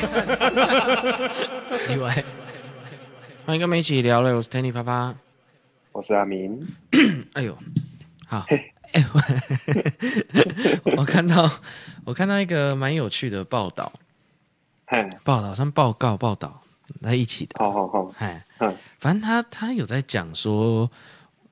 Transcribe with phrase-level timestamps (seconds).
[1.70, 2.24] 奇怪，
[3.44, 5.14] 欢迎跟我们一起聊了，我是 Tanny 啪啪，
[5.92, 6.66] 我是阿明。
[7.34, 7.56] 哎呦，
[8.26, 8.46] 好，
[8.92, 9.04] 哎，
[10.96, 11.50] 我看到
[12.04, 13.92] 我看到一个蛮有趣的报道，
[15.22, 16.62] 报道上报告报道
[17.02, 18.42] 在一起的，好好好，哎，
[18.98, 20.90] 反正他他有在讲说，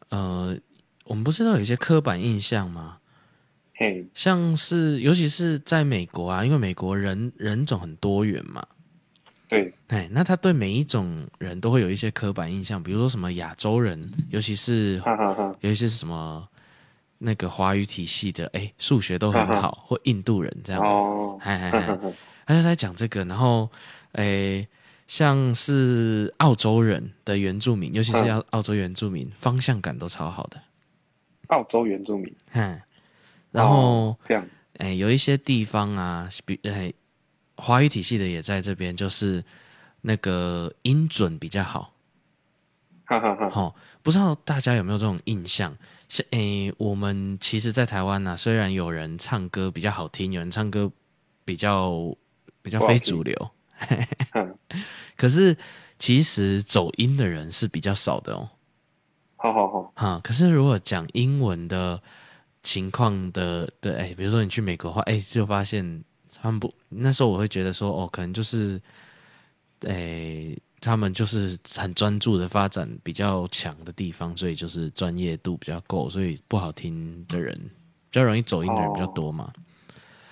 [0.08, 0.56] 呃，
[1.04, 2.96] 我们不是都有一些刻板印象吗？
[3.80, 8.60] 嘿，像是尤其是在美国啊，因为美国人人种很多元嘛，
[9.46, 15.54] 对，哎，那他对每一种人都会有一些刻板印象，比如说什么亚洲人，尤其是哈哈哈。
[15.60, 16.44] 尤其是什么
[17.18, 21.98] 那个华语体系的，哎，数学都很好，或印度人这样，哦，哎哎哎，
[22.46, 23.70] 他就在讲这个，然后
[24.14, 24.66] 哎，
[25.06, 30.60] 像是澳洲人的原住民，尤其是要澳洲原住民，方向感都超好的，
[31.46, 32.80] 澳洲原住民，嗯。
[33.58, 34.46] 然后、哦、这样，
[34.78, 36.92] 哎，有一些地方啊，比哎，
[37.56, 39.44] 华语体系的也在这边，就是
[40.02, 41.92] 那个音准比较好。
[43.04, 43.50] 哈哈哈。
[43.50, 45.76] 好，不知道大家有没有这种印象？
[46.08, 50.90] 是哎，我们其实，在台湾呢、啊，虽然有人唱歌比较好听，有人唱歌
[51.44, 52.16] 比较
[52.62, 53.50] 比较非主流，
[55.16, 55.56] 可是
[55.98, 58.48] 其实走音的人是比较少的哦。
[59.36, 59.92] 好好好。
[59.96, 62.00] 哈，可是如果讲英文的。
[62.62, 66.04] 情况的对，哎，比如说你去美国的话，哎，就发现
[66.40, 68.80] 他们不，那时候我会觉得说，哦，可能就是，
[69.86, 77.58] 哎，他们就是很专注的发展比较强的地方，所以就是专业度比较够，所以不好听的人
[78.10, 79.52] 比较容易走音的人比较多嘛。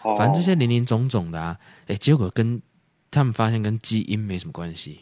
[0.03, 0.17] Oh.
[0.17, 2.61] 反正这些林林总总的啊，哎，结果跟
[3.11, 5.01] 他们发现跟基因没什么关系。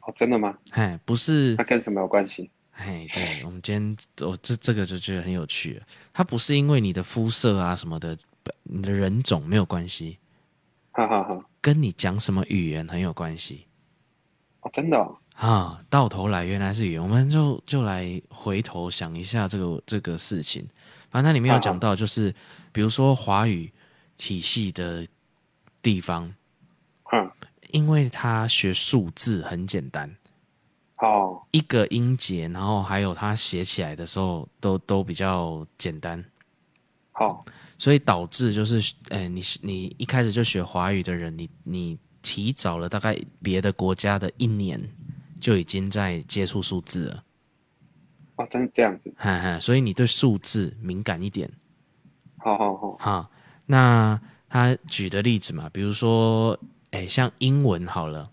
[0.00, 0.56] 哦，真的吗？
[0.70, 2.50] 哎，不是，那跟什么有关系？
[2.76, 5.82] 哎，对，我们今天我这这个就觉得很有趣。
[6.12, 8.16] 它不是因为你的肤色啊什么的，
[8.64, 10.18] 你的人种没有关系，
[10.92, 13.66] 哈哈哈，跟你讲什么语言很有关系。
[14.60, 15.16] 哦，真的哦？
[15.36, 20.66] 啊，到头来原来是语言，我们就就来回头想一下这个这个事情。
[21.10, 22.34] 反正它里面有讲到，就是
[22.72, 23.72] 比如说华语
[24.18, 25.06] 体系的
[25.80, 26.30] 地方，
[27.12, 27.30] 嗯，
[27.70, 30.14] 因为他学数字很简单。
[30.98, 36.24] 哦，一个音节，然后还有它写起来的时候都都比较简单。
[37.12, 37.44] 好，
[37.76, 44.80] 所以导致就是，诶，你你一开始就学华语的人，你你提早了大概别的国家的一年
[45.38, 47.24] 就已经在接触数字了。
[48.36, 49.12] 哦，真是这样子。
[49.16, 51.50] 哈哈，所以你对数字敏感一点。
[52.38, 52.96] 好好好。
[52.98, 53.30] 好，
[53.66, 54.18] 那
[54.48, 56.58] 他举的例子嘛，比如说，
[56.92, 58.30] 诶，像英文好了。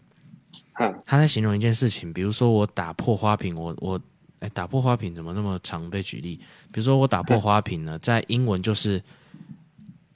[1.05, 3.99] 他在形容一件事情，比如说我打破花瓶，我我
[4.39, 6.37] 哎，打破花瓶怎么那么常被举例？
[6.71, 9.01] 比如说我打破花瓶呢，在英文就是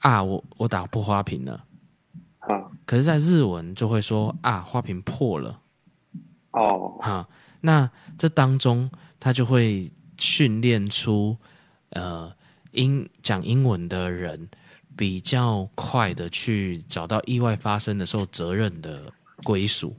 [0.00, 1.64] 啊，我我打破花瓶了。
[2.84, 5.60] 可是在日文就会说啊，花瓶破了。
[6.52, 7.28] 哦，哈，
[7.60, 8.90] 那这当中
[9.20, 11.36] 他就会训练出
[11.90, 12.32] 呃
[12.72, 14.48] 英讲英文的人
[14.96, 19.12] 比较快的去找到意外发生的时候责任的
[19.44, 19.94] 归属。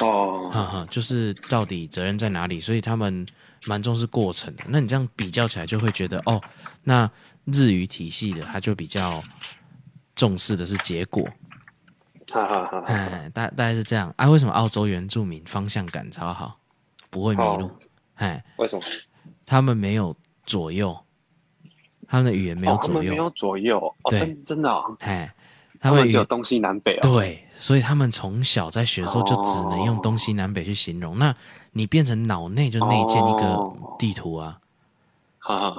[0.00, 2.60] 哦，哈哈，就是到底责任在哪里？
[2.60, 3.26] 所以他们
[3.66, 4.64] 蛮重视过程的。
[4.68, 6.40] 那你这样比较起来，就会觉得哦，
[6.84, 7.10] 那
[7.46, 9.22] 日语体系的他就比较
[10.14, 11.26] 重视的是结果。
[12.30, 14.12] 哈哈哈，哎，大大概是这样。
[14.16, 16.58] 啊，为什么澳洲原住民方向感超好，
[17.08, 17.70] 不会迷路？
[18.16, 18.82] 哎，为什么？
[19.46, 20.14] 他们没有
[20.44, 20.98] 左右，
[22.06, 23.78] 他们的语言没有左右，没有左右。
[24.02, 24.96] 哦，真真的哦。
[25.00, 25.32] 哎。
[25.80, 31.18] 他们只有东西南北啊，对，所以他们从小在学的时候就只能用东西南北去形容。
[31.18, 31.34] 那
[31.72, 34.58] 你变成脑内就内建一个地图啊，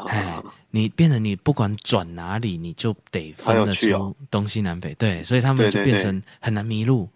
[0.07, 0.41] 哎，
[0.71, 4.93] 你变成你不管转哪里，你就得分得出东西南北。
[4.95, 7.09] 对，所以他们就变成很难迷路。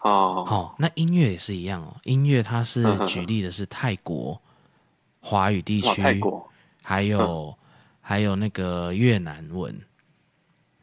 [0.00, 1.94] 哦，好，那音乐也是一样哦。
[2.02, 4.40] 音乐它是举例的是泰国
[5.20, 6.02] 华语地区，
[6.82, 7.54] 还有
[8.00, 9.80] 还有那个越南文。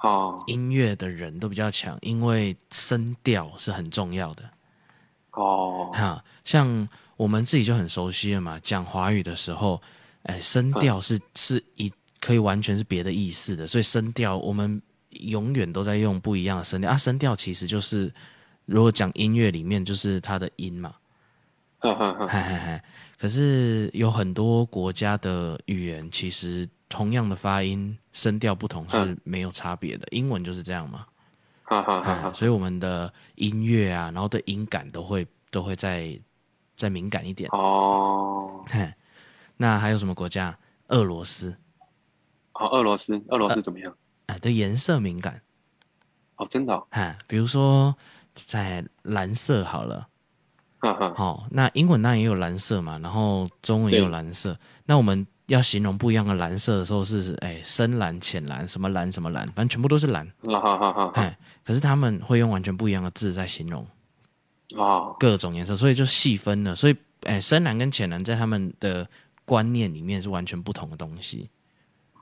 [0.01, 4.49] 哦，音乐的人都比较强，因为声调是很重要的。
[5.31, 6.87] 哦，哈，像
[7.17, 8.57] 我们自己就很熟悉了嘛。
[8.61, 9.81] 讲华语的时候，
[10.23, 11.91] 哎，声调是是一
[12.21, 16.95] 可以完全是别的意思的，所以声调我们永远都在用不一样的声调啊。
[16.97, 18.09] 声调其实就是
[18.65, 20.95] 如果讲音乐里面就是它的音嘛。
[21.79, 22.83] 哈哈哈，嗨嗨嗨，
[23.19, 26.65] 可是有很多国家的语言其实。
[26.89, 30.05] 同样的发音，声调不同是没有差别的。
[30.07, 31.05] 嗯、英文就是这样嘛，
[31.63, 36.19] 哈哈哈哈，所以我们的音乐啊，然后的音感都会都会再
[36.75, 38.65] 再敏感一点哦。
[39.55, 40.57] 那还有什么国家？
[40.87, 41.55] 俄罗斯。
[42.53, 43.95] 哦，俄罗斯，俄罗斯怎么样？
[44.25, 45.41] 哎、呃，对颜色敏感。
[46.37, 46.87] 哦，真的、哦。
[46.89, 47.95] 哈，比如说
[48.33, 50.07] 在蓝色好了，
[50.79, 51.13] 哈哈。
[51.15, 54.57] 好，那英文当然也有蓝色嘛，然后中文也有蓝色。
[54.85, 60.25] 那我们要形容不一样的蓝色的时候是，哎，深蓝、浅蓝，什么蓝什么蓝，反正全部都是蓝。
[60.43, 61.11] 哈哈哈哈。
[61.15, 63.85] 哎，可是他们会用完全不一样的字在形容。
[64.77, 65.11] 啊。
[65.19, 66.73] 各种颜色，所以就细分了。
[66.73, 69.05] 所以，哎，深蓝跟浅蓝在他们的
[69.43, 71.49] 观念里面是完全不同的东西。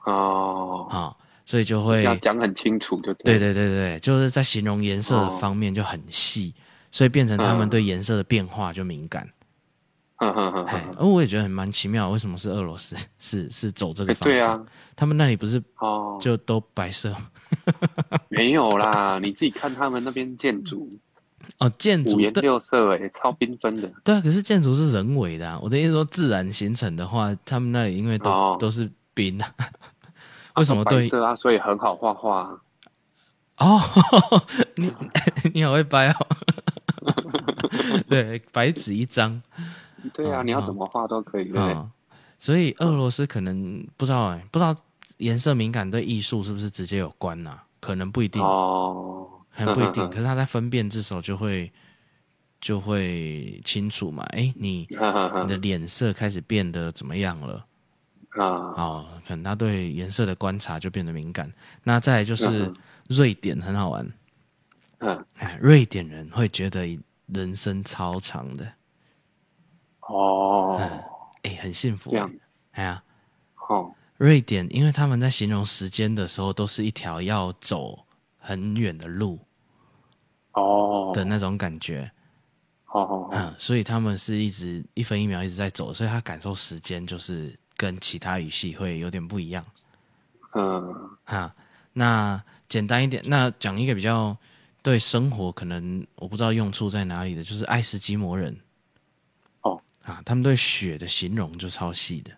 [0.04, 0.88] 哦。
[0.90, 1.16] 好。
[1.44, 6.60] 所以就会要讲很清楚，就对对对对，就是在形容颜色的方面就很细，哦、
[6.90, 9.24] 所以变成他们对颜色的变化就敏感。
[9.24, 9.32] 嗯
[10.26, 10.34] 嗯
[10.66, 12.96] 嗯，而我也觉得很蛮奇妙，为什么是俄罗斯？
[13.20, 14.38] 是是走这个方向？
[14.38, 14.60] 对啊，
[14.96, 17.10] 他们那里不是哦，就都白色？
[17.12, 17.16] 哦、
[18.28, 20.98] 没有啦，你自己看他们那边建筑
[21.58, 23.88] 哦，建筑五颜六色，哎，超缤纷的。
[24.02, 25.58] 对啊，可是建筑是人为的、啊。
[25.62, 29.48] 我的意思说，自然形成的话，他们那里因为都、哦、都是冰啊。
[30.56, 31.36] 为什么对白色啊？
[31.36, 32.60] 所以很好画画。
[33.58, 33.80] 哦，
[34.76, 34.92] 你
[35.54, 36.14] 你好会掰哦。
[38.08, 39.40] 对，白纸一张。
[40.12, 41.44] 对啊，你要怎么画都可以。
[41.44, 41.76] 对。
[42.38, 44.74] 所以俄罗斯可能不知道哎，不知道
[45.16, 47.58] 颜色敏感对艺术是不是直接有关呐？
[47.80, 50.06] 可能不一定哦，可能不一定。
[50.10, 51.72] 可是他在分辨这时候就会
[52.60, 54.22] 就会清楚嘛。
[54.30, 54.86] 哎，你
[55.42, 57.64] 你的脸色开始变得怎么样了？
[58.30, 58.44] 啊，
[58.76, 61.52] 哦，可能他对颜色的观察就变得敏感。
[61.82, 62.72] 那再来就是
[63.08, 64.12] 瑞典很好玩，
[64.98, 65.24] 嗯，
[65.60, 66.86] 瑞典人会觉得
[67.26, 68.70] 人生超长的，
[70.08, 70.76] 哦，
[71.42, 72.30] 哎、欸，很幸福，这样，
[72.72, 72.82] 哎。
[72.84, 73.02] 呀，
[73.68, 78.06] 哦，瑞典，因为他们在形容时间的时候，都是一条要走
[78.38, 79.38] 很远的路，
[80.52, 81.12] 哦。
[81.14, 82.10] 的那种感觉，
[82.86, 87.56] 哦哦，嗯，所以他们是一直一分一秒一直在走，所以他感受时间就是。
[87.80, 89.64] 跟其他语系会有点不一样，
[90.54, 91.54] 嗯，哈，
[91.92, 94.36] 那简单一点，那讲一个比较
[94.82, 98.58] 对生活可能我不知道用处在哪里的，就是爱斯基摩人，哦，
[100.08, 102.32] 啊，他们对雪的形容就超细的，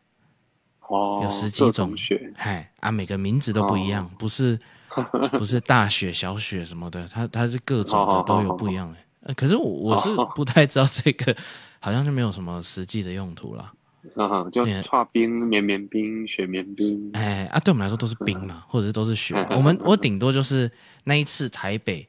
[0.88, 4.58] 哦，有十几种雪，嗨，啊，每个名字都不一样，哦、不是
[5.38, 11.34] 不是大雪小雪什么的，它它是各种的都有不一样的，呃、可是我我是不太知道这个，
[11.78, 13.72] 好像就没有什么实际的用途啦。
[14.17, 19.37] 嗯哼，就剉冰、绵绵冰、雪绵冰，哎啊，对我们来说都是冰嘛， 或者是都是雪。
[19.50, 20.72] 我们我顶多就是
[21.05, 22.08] 那一次台北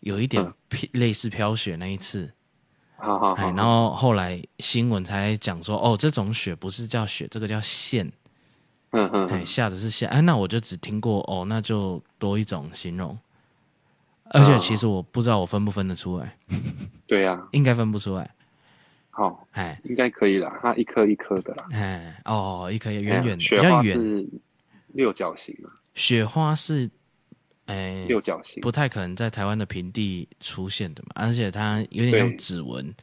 [0.00, 0.44] 有一点
[0.94, 2.28] 类似飘雪那一次，
[3.02, 8.06] 好好，哎，然后后来新闻才讲说，哦，这种雪不是叫雪，这个叫线，
[8.90, 13.18] 嗯嗯，哎，下的是线，哎，那我就只听过，哦，那就多一种形容，
[14.30, 16.38] 而且其实我不知道我分不分得出来，
[17.04, 18.30] 对呀，应该分不出来。
[19.10, 21.66] 好，哎，应该可以啦，它一颗一颗的啦。
[21.72, 24.24] 哎，哦，一颗圆圆的，雪花是
[24.92, 25.68] 六角形嘛？
[25.94, 26.88] 雪花是，
[27.66, 31.10] 哎，六角形，不太可能在台湾的平地出现的嘛。
[31.14, 32.94] 而且它有点像指纹，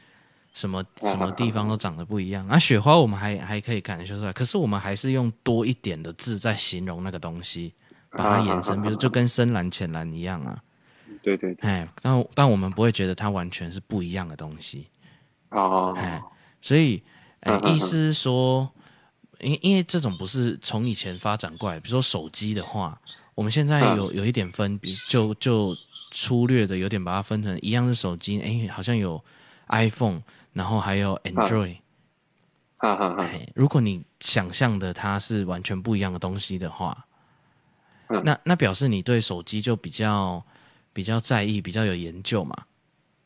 [0.54, 2.48] 什么 什么地方都长得不一样。
[2.48, 7.74] 啊，雪花我们还还可以看得出来，可是我们还是用多一点的字在形容那个东西，
[8.12, 10.62] 把它延伸，比如就跟深蓝、浅蓝一样啊。
[11.22, 14.88] 对对，哎，但但我们不会觉得它完全是不一样的东西。
[15.50, 16.22] 哦，哎，
[16.62, 17.04] 所以，
[17.42, 18.70] 哎，意思是说，
[19.40, 23.02] 因因为这种不是从以前发展过来，比如说手机的话，
[23.40, 25.74] 我们现在有有一点分别，就就
[26.12, 29.24] 粗略的有点把它分成一样是手机，哎，好像有
[29.70, 31.78] iPhone，然后还有 Android，
[32.76, 33.30] 哈哈哈。
[33.56, 37.06] 如果你想象的它是完全不一样的东西的话，
[38.10, 40.44] 那那表示你对手机就比较
[40.92, 42.66] 比较在意，比较有研究嘛。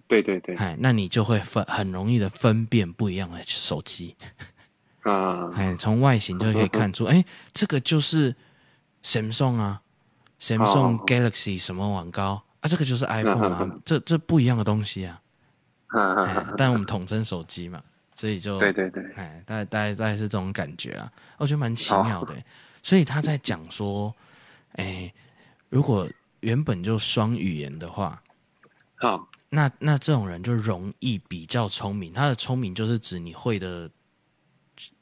[0.08, 4.15] 对对对，哎，那你就会分很容易的分辨不一样的手机。
[5.01, 8.36] 啊，哎，从外形就可以看出，哎，这个就是
[9.03, 9.82] Samsung 啊
[10.44, 15.22] ，Samsung Galaxy 什么网高啊，这个就是 iPhone 啊，这这不一样的东西啊，
[15.96, 17.82] 哎，但我们统称手机嘛，
[18.16, 22.36] 所以就 对对对，哎，大概大概大概是这种感觉啊，我觉得蛮奇妙的，
[22.82, 24.14] 所以他在讲说，
[24.74, 25.14] 哎，
[25.70, 26.06] 如果
[26.42, 28.22] 原本就双语言的话，
[28.96, 29.30] 好。
[29.56, 33.88] 那那这种人就容易比较聪明，他的聪明就是指你会的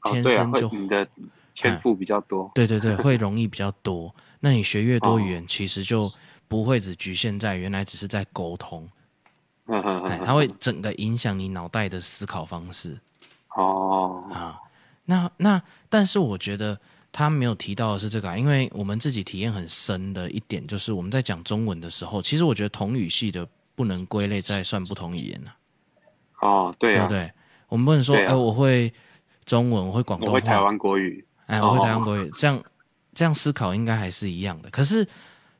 [0.02, 1.08] 天生就、你的
[1.54, 4.14] 天赋比较多、嗯，对对对，会容易比较多。
[4.44, 6.12] 那你学越多语言，哦、其实就
[6.48, 8.86] 不会只局限在原来只是在沟通，
[9.68, 12.98] 嗯嗯嗯，它会整个影响你脑袋的思考方式。
[13.56, 14.60] 哦啊，
[15.06, 16.78] 那那但是我觉得
[17.10, 23.48] 他没有提到的是这个、啊，因为我们自己体验很深的一点就是我们在讲中文的时候，其实我觉得同语系的。
[23.74, 25.50] 不能归类在算不同语言呢、
[26.34, 26.46] 啊？
[26.46, 27.32] 哦，对、啊、对不对？
[27.68, 28.92] 我们不能说，哎、我会
[29.46, 32.62] 中文，我会广东话，我会台湾国语，哎，我会台湾国语，哦、这样
[33.14, 34.70] 这样思考应该还是一样的。
[34.70, 35.06] 可是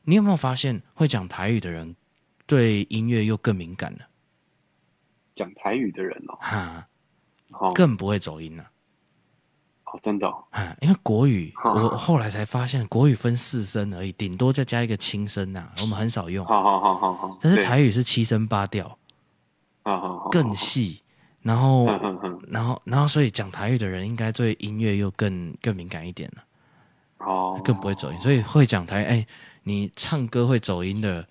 [0.03, 1.95] 你有没有发现，会讲台语的人
[2.45, 3.99] 对音乐又更敏感了。
[5.35, 6.87] 讲台语的人哦，哈，
[7.73, 8.63] 更不会走音了。
[9.85, 10.43] 哦，真的哦，
[10.81, 16.45] 因为国语，我后来才发现，国语分四声而已，顶多再加一个轻声呐，我们很少用。
[16.45, 17.37] 好好好好好。
[17.41, 18.97] 但是台语是七声八调，
[20.31, 21.01] 更细。
[21.41, 21.85] 然后，
[22.47, 26.43] 然后，然后，所以讲台语的人应该对音乐又更更敏感一点了。
[27.25, 29.27] 哦，更不会走音，所以会讲台，哎，
[29.63, 31.27] 你唱歌会走音的，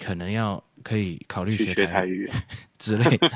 [0.00, 0.62] 可能要。
[0.84, 2.30] 可以考虑学台语
[2.78, 3.30] 之类的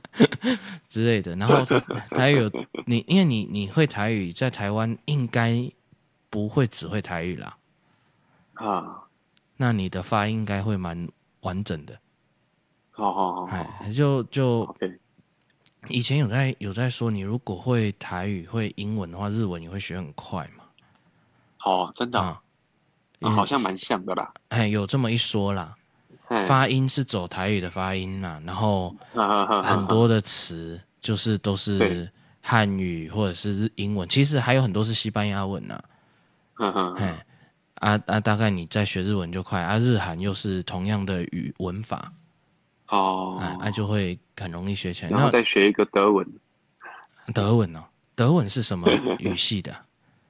[0.88, 1.62] 之类的，然后
[2.10, 2.50] 台语有
[2.86, 5.70] 你，因为你你会台语，在台湾应该
[6.30, 7.58] 不会只会台语啦。
[8.54, 9.02] 啊，
[9.56, 11.06] 那你的发音应该会蛮
[11.40, 11.98] 完整的。
[12.92, 14.96] 好好好，哎，就就 Okay.
[15.88, 20.59] 以前有在有在说，你如果会台语会英文的话，日文你会学很快嘛？
[21.64, 22.40] 哦，真的，
[23.20, 24.32] 好像蛮像的啦。
[24.48, 25.74] 哎，有这么一说啦。
[26.46, 28.94] 发音是走台语的发音呐、啊，然后
[29.64, 32.08] 很多的词就是都是
[32.40, 35.84] 汉语或者是英文，其实还有很多是西班牙文呐、啊。
[36.58, 37.26] 嗯嗯，哎，
[37.80, 42.12] 啊啊，大概你在学日文就快啊，日韩又是同样的语文法，
[42.90, 45.10] 哦，啊，那就会很容易学起来。
[45.10, 46.24] 然后再学一个德文，
[47.34, 47.82] 德文哦，
[48.14, 48.88] 德文是什么
[49.18, 49.74] 语系的？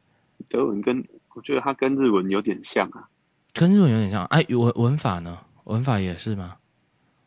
[0.49, 3.08] 德文跟我觉得它跟日文有点像啊，
[3.52, 4.25] 跟日文有点像。
[4.26, 5.38] 哎，文文法呢？
[5.64, 6.56] 文法也是吗？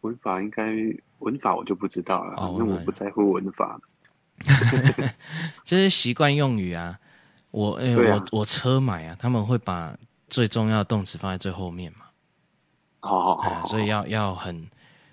[0.01, 0.73] 文法应该
[1.19, 3.79] 文法我就不知道了，因为、哦、我不在乎文法。
[5.63, 6.99] 就是习惯用语啊，
[7.51, 9.95] 我、欸啊、我我车买啊，他们会把
[10.27, 11.99] 最重要的动词放在最后面嘛。
[12.99, 14.67] 好好好，所以要要很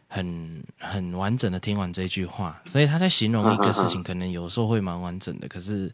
[0.09, 5.47] 很很完整的听完这句话，所以他在形容一个事情，可能有时候会蛮完整的。
[5.47, 5.93] 可是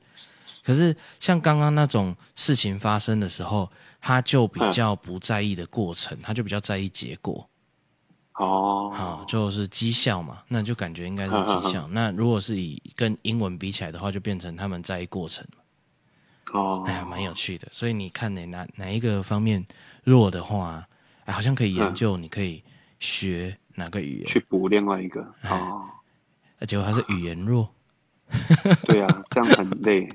[0.66, 3.70] 可是像刚刚那种事情发生的时候。
[3.99, 7.44] 他就比较不在意的过程，他就比较在意结果。
[8.35, 11.88] 哦，好，就是绩效嘛，那就感觉应该是绩效。
[11.88, 15.44] 那如果是以跟英文比起来的话，就变成他们在意过程。
[16.52, 17.66] 哦，哎呀，蛮有趣的。
[17.73, 19.66] 所以你看哪哪哪一个方面
[20.04, 20.87] 弱的话，
[21.25, 22.62] 哎，好像可以研究，你可以
[23.00, 25.20] 学哪个语言去补另外一个。
[25.50, 25.82] 哦，
[26.68, 27.68] 结果还是语言弱。
[28.85, 30.09] 对啊，这样很累。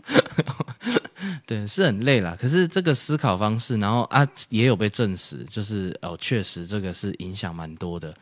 [1.46, 2.36] 对，是很累啦。
[2.40, 8.14] 可是这个思考方式，然后啊，也有被证实，就是哦，确实这个是影响蛮多的。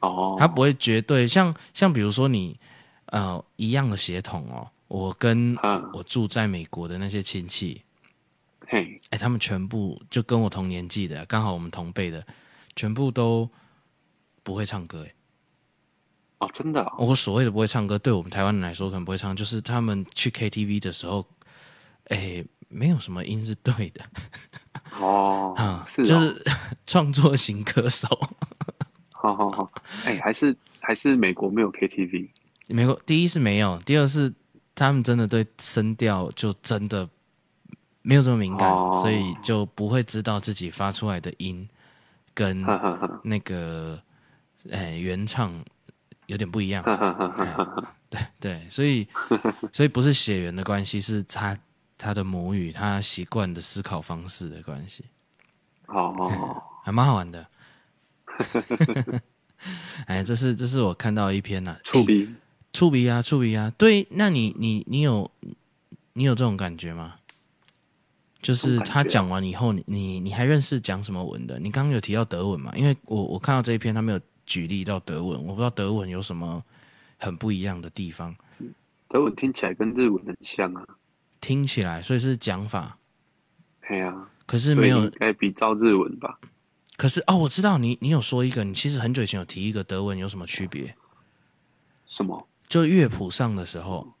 [0.00, 2.58] 哦，他不会绝对像像比如说你
[3.06, 5.56] 呃一样的血统哦，我跟
[5.92, 7.82] 我住在美国的那些亲戚，
[8.66, 12.24] 嘿，哎，他们全部就跟我同年纪的，刚好我们同辈的，
[12.76, 13.48] 全部都
[14.42, 15.14] 不会唱歌，哎。
[16.40, 21.26] 哦，真的、哦，我所谓的不会唱歌，对我们台湾人来说可能不会唱，就是他们去 KTV 的时候，
[22.06, 24.02] 哎，没有什么音是对的。
[24.98, 26.44] 哦，啊、嗯，是、哦，就是
[26.86, 28.08] 创作型歌手。
[29.12, 29.70] 好好好，
[30.06, 32.30] 哎，还是还是美国没有 KTV。
[32.68, 34.32] 美国第一是没有，第二是
[34.74, 37.06] 他们真的对声调就真的
[38.00, 41.68] 没有这么敏感，哦、所以就不会知道自己发出来的音
[42.32, 42.64] 跟
[43.24, 44.00] 那个
[44.70, 45.52] 哎原唱。
[46.30, 46.84] 有点不一样，
[48.08, 49.04] 对对，所以
[49.72, 51.58] 所以不是血缘的关系，是他
[51.98, 55.04] 他的母语，他习惯的思考方式的关系。
[55.86, 57.44] 哦哦，还蛮好玩的。
[60.06, 62.32] 哎，这是这是我看到一篇呐，触笔，
[62.72, 63.72] 触鼻啊，触鼻啊。
[63.76, 65.28] 对，那你你你有
[66.12, 67.16] 你有这种感觉吗？
[68.40, 71.58] 就是他讲完以后，你你你还认识讲什么文的？
[71.58, 72.72] 你刚刚有提到德文嘛？
[72.76, 74.20] 因为我我看到这一篇，他没有。
[74.50, 76.60] 举例到德文，我不知道德文有什么
[77.18, 78.34] 很不一样的地方。
[79.06, 80.84] 德文听起来跟日文很像啊，
[81.40, 82.98] 听起来，所以是讲法。
[83.88, 86.40] 对啊，可是没有，该比照日文吧？
[86.96, 90.96] 可是哦，我知道你，你有说一个，你其实很久以前有提一个德文有什么区别？
[92.06, 92.48] 什么？
[92.68, 94.14] 就乐谱上的时候。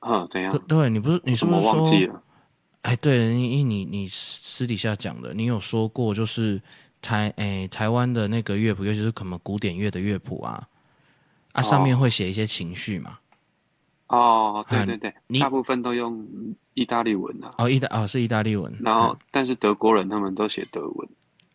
[0.00, 0.58] 啊，怎样？
[0.68, 1.72] 对，你不是你是不是说？
[1.72, 2.22] 忘记了？
[2.82, 6.60] 哎，对，因为你你私底下讲的，你有说过就是。
[7.04, 10.66] 台诶、欸，台湾的那个乐谱，尤其是可能古典乐的乐谱啊，
[11.52, 13.18] 啊，上面会写一些情绪嘛。
[14.06, 16.26] 哦，对对对，你大部分都用
[16.72, 17.52] 意大利文啊。
[17.58, 18.74] 哦，意大哦是意大利文。
[18.80, 21.08] 然后，嗯、但是德国人他们都写德文。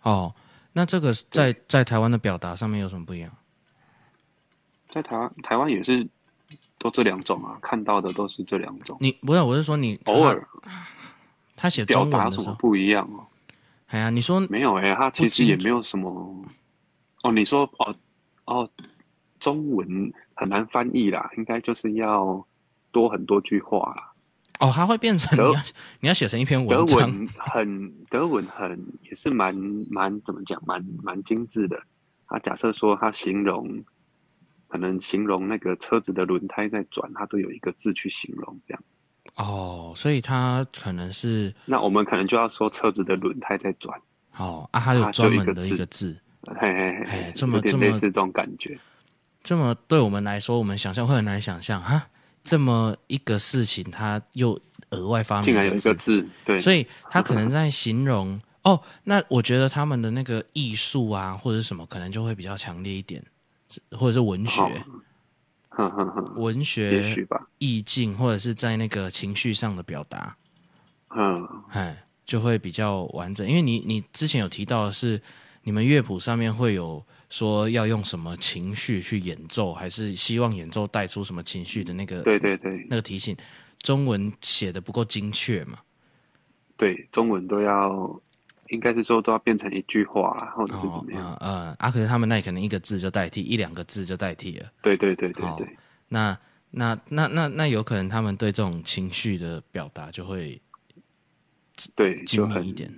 [0.03, 0.31] 哦，
[0.73, 3.31] 那这个在在台湾的表达上面有什么不一样？
[4.89, 6.07] 在台湾，台湾也是
[6.77, 8.97] 都这两种啊，看到的都是这两种。
[8.99, 10.47] 你不是，我是说你偶尔
[11.55, 13.25] 他写中文的时候不一样哦。
[13.89, 16.45] 哎呀，你说没有哎、欸，他其实也没有什么。
[17.23, 17.95] 哦，你说哦
[18.45, 18.69] 哦，
[19.39, 22.45] 中文很难翻译啦，应该就是要
[22.91, 24.13] 多很多句话啦。
[24.59, 25.61] 哦，它会变成你要
[26.01, 29.55] 你要写成一篇文章，德文很德文很也是蛮
[29.89, 31.81] 蛮怎么讲，蛮蛮精致的。
[32.27, 33.83] 他假设说他形容，
[34.67, 38.83] 可能形容那个车子的轮胎在转，他都有一个字去形容这样。
[39.39, 43.99] 哦，所以他可能是那我们可能就要说车子的轮胎在转。
[44.37, 48.79] 哦啊，他有专门的一个字，嘿嘿嘿，嘿，这么这么类似这种感觉，
[49.43, 52.07] 这么对我们来说，我们想象会很难想象哈。
[52.41, 54.57] 这么一个事情，他又
[54.91, 58.81] 额外发明竟然有一个字，对，所以他可能在形容哦。
[59.03, 63.21] 那我觉得他们的那个艺术啊，或者什么，可能就会比较强烈一点，
[63.91, 64.71] 或者是文学，哦、
[66.35, 67.15] 文学
[67.57, 70.35] 意境，或者是在那个情绪上的表达，
[71.15, 73.47] 嗯，哎，就会比较完整。
[73.47, 75.21] 因为你你之前有提到的是，
[75.63, 77.03] 你们乐谱上面会有。
[77.29, 82.23] 说要用什么情绪去演奏，还是希望演奏带出什么情绪的那个？
[82.23, 83.37] 对对对，那个提醒，
[83.77, 85.77] 中文写的不够精确嘛？
[86.75, 88.19] 对，中文都要，
[88.69, 91.21] 应该是说都要变成一句话，或者是怎么样？
[91.21, 94.71] 嗯、哦呃呃，啊，可是他们那里可能一个字就代替，一两个字就代替了。
[94.81, 95.77] 对对对对对。
[96.07, 96.37] 那
[96.71, 100.61] 那那那那有可能他们对这种情绪的表达就会
[101.95, 102.91] 对精密一点。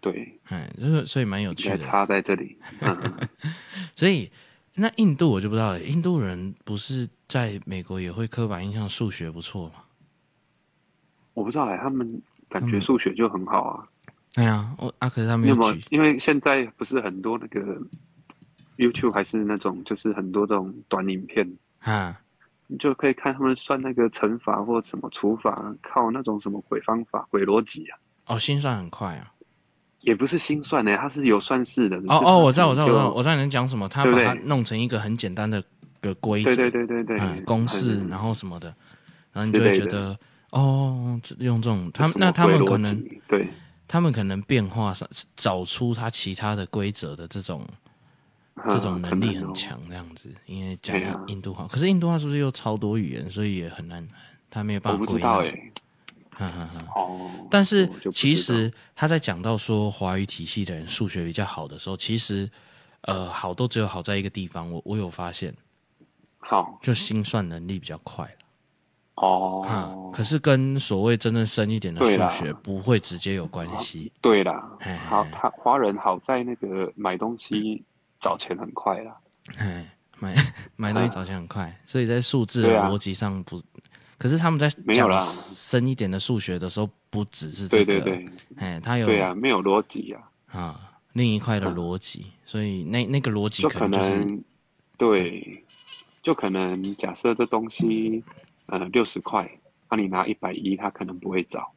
[0.00, 2.56] 对，嗯，就是所以蛮有趣的，差在这里。
[2.80, 3.28] 嗯、
[3.96, 4.30] 所以
[4.74, 9.82] 那印度我就不知道了，印度人不是在美国也会刻板印象数学不错吗？
[11.34, 13.88] 我不知道哎，他们感觉数学就很好啊。
[14.36, 15.76] 对、嗯、啊，我啊，可是他们有没有？
[15.90, 17.60] 因为现在不是很多那个
[18.76, 21.50] YouTube 还是那种，就是很多这种短影片
[21.80, 22.20] 啊，
[22.68, 27.98] 你就可以看他们算那个乘法或什么除法，靠那种什么鬼方法、鬼逻辑啊。
[28.26, 29.32] 哦，心算很快啊。
[30.00, 31.96] 也不是心算的，它是有算式的。
[32.08, 33.88] 哦哦，我知道，我知道，我知道，我知道你能讲什么。
[33.88, 35.60] 他把它弄成一个很简单的
[36.00, 38.68] 个规则，对对对对对，嗯、公式，然后什么的，
[39.32, 40.16] 然后你就会觉得，
[40.50, 43.48] 哦，用这种，他们那他们可能，对，
[43.88, 47.66] 他们可能变化上找出他其他的规则的这种，
[48.68, 50.28] 这种能力很强，这样子。
[50.46, 50.96] 因为讲
[51.28, 54.06] 印度话，可是印度话是不是又超多语言，所以也很难，
[54.50, 55.38] 他没有办法归纳。
[56.38, 56.86] 嗯嗯嗯。
[56.94, 62.50] 哦，但是其实他在讲到说华语体系的人数学比较好的时候，其实
[63.02, 65.54] 呃好都只有好在一个地方，我我有发现，
[66.38, 68.35] 好就心算能力比较快
[69.16, 74.12] 哦、嗯，可是跟所谓真正深一点的数学不会直接有关系。
[74.20, 74.70] 对啦，
[75.08, 77.82] 好，他华人好在那个买东西
[78.20, 79.16] 找钱很快啦，
[79.56, 80.34] 哎，买
[80.76, 83.60] 买东西找钱很快，所以在数字的逻辑上不。
[84.18, 94.44] 可是他们在讲深一点的数学的时候，不只是这个，对对对，哎，他有对啊，没有逻辑啊，啊，另一块的逻辑，嗯、所以那那个逻辑可能就是就可能
[94.96, 95.64] 对，
[96.22, 98.24] 就可能假设这东西
[98.66, 99.50] 呃六十块，
[99.90, 101.72] 那、啊、你拿一百一，他可能不会找，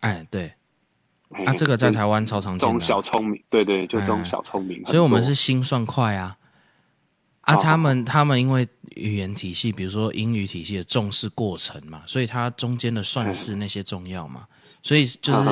[0.00, 0.52] 哎，对，
[1.28, 6.38] 那、啊、这个在台湾超常见，这种小聪明，对对，就这种小聪明，所以我们是心算快啊。
[7.42, 14.48] 啊，他们他们因为语言体系，比如说英语体系的重视过程嘛，所以它中间的算式那些重要嘛，
[14.82, 15.48] 所以就是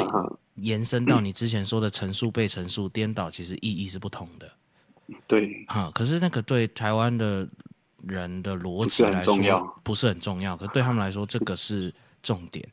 [0.56, 4.52] 延伸到你之前说的乘数被乘数颠倒，其实意义是不同的。
[5.28, 7.46] 对，哈，可是那个对台湾的
[8.06, 9.34] 人的逻辑来说
[9.82, 12.66] 不是很重要，可是对他们来说这个是重点。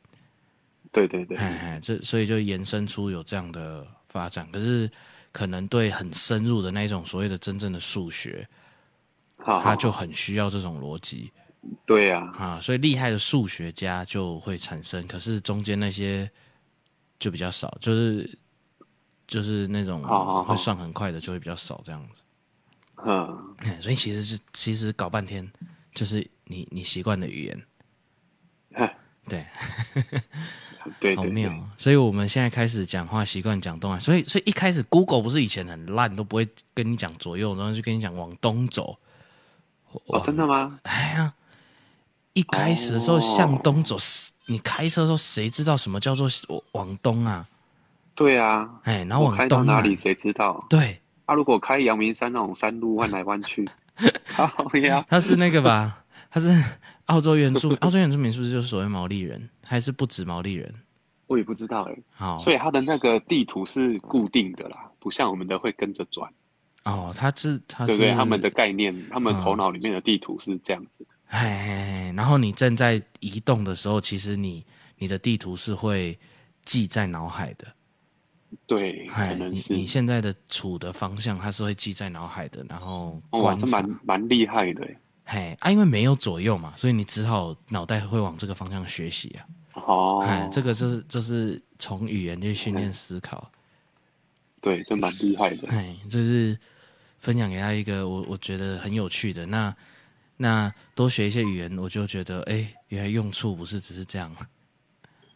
[0.90, 1.38] 对对对，
[1.82, 4.90] 这所以就延伸出有这样的发展，可是
[5.32, 8.48] 可能对很深入的那种所谓的真正的数学。
[9.44, 11.32] 他就很需要这种逻辑，
[11.84, 16.30] 对呀，啊，所以厉害的数学家就会产生，可是中间那些
[17.18, 18.38] 就比较少，就是
[19.26, 20.00] 就是那种
[20.44, 22.22] 会算很快的就会比较少这样子，
[23.04, 25.50] 嗯，所以其实是其实搞半天
[25.94, 27.62] 就是你你习惯的语言，
[29.28, 29.46] 对，
[30.98, 38.96] 对，好妙，所以我们现在开始讲话习惯讲东啊，所以所以一开始 Google 不是以前很烂，都不会跟你讲左右，然后就跟你讲往东走。
[40.06, 40.80] 哦，真的吗？
[40.84, 41.34] 哎呀，
[42.32, 44.00] 一开始的时候向东走，哦、
[44.46, 46.26] 你开车的时候谁知道什么叫做
[46.72, 47.46] 往东啊？
[48.14, 50.64] 对啊，哎，然后往东、啊、开到哪里谁知道？
[50.70, 51.01] 对，
[51.32, 53.66] 啊，如果开阳明山那种山路弯来弯去，
[54.28, 56.04] 好呀，他是那个吧？
[56.30, 56.62] 他是
[57.06, 59.48] 澳洲原住民， 澳洲原住民是不是就是所谓毛利人？
[59.64, 60.72] 还是不止毛利人？
[61.26, 62.02] 我也不知道哎、欸。
[62.12, 66.30] 好，所以他的那个地图是固定的啦，不像我们的会跟着转。
[66.84, 71.10] 哦，他是他是对对，他们的概念，他们头脑里面的地图是这样子的。
[71.28, 74.64] 哎、嗯，然后你正在移动的时候，其实你
[74.98, 76.18] 你的地图是会
[76.64, 77.66] 记在脑海的。
[78.66, 82.64] 对，可能是你你现在的处的方向，它是会记在脑海的。
[82.68, 84.88] 然后哇，这蛮蛮厉害的。
[85.24, 89.46] 嘿，啊，因为没有左右嘛，所以你只好脑袋会往这个方向学习啊。
[89.74, 93.50] 哦，哎，这个就是就是从语言去训练思考。
[94.60, 95.68] 对，这蛮厉害的。
[95.68, 96.58] 哎，就是
[97.18, 99.46] 分享给他一个我我觉得很有趣的。
[99.46, 99.74] 那
[100.36, 104.34] 那多学一些语言，我就觉得哎，原来用处不是只是这样。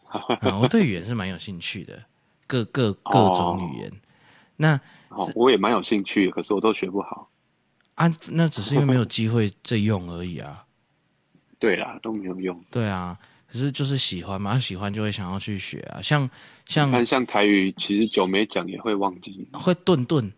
[0.42, 2.02] 嗯、我对语言是蛮有兴趣的，
[2.46, 3.88] 各各各种语言。
[3.90, 3.94] 哦、
[4.56, 4.80] 那、
[5.11, 7.28] 哦、我也蛮有兴趣，可是我都学不好。
[7.94, 10.64] 啊，那只是因为没有机会再用而已啊。
[11.59, 12.59] 对啦，都没有用。
[12.70, 13.18] 对啊，
[13.50, 16.00] 可是就是喜欢嘛，喜欢就会想要去学啊。
[16.02, 16.28] 像
[16.66, 20.30] 像像台语，其实久没讲也会忘记，会顿顿。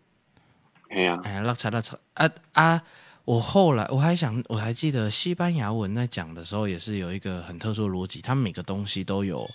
[0.89, 2.81] 哎呀，哎呀，拉扯拉扯啊啊！
[3.25, 9.47] 我后来我还想，我还记得西班牙文在讲的时候，也是有一个很特殊的逻辑，他们每个东西都有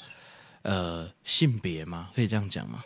[0.65, 2.11] 呃性别吗？
[2.15, 2.81] 可以这样讲吗？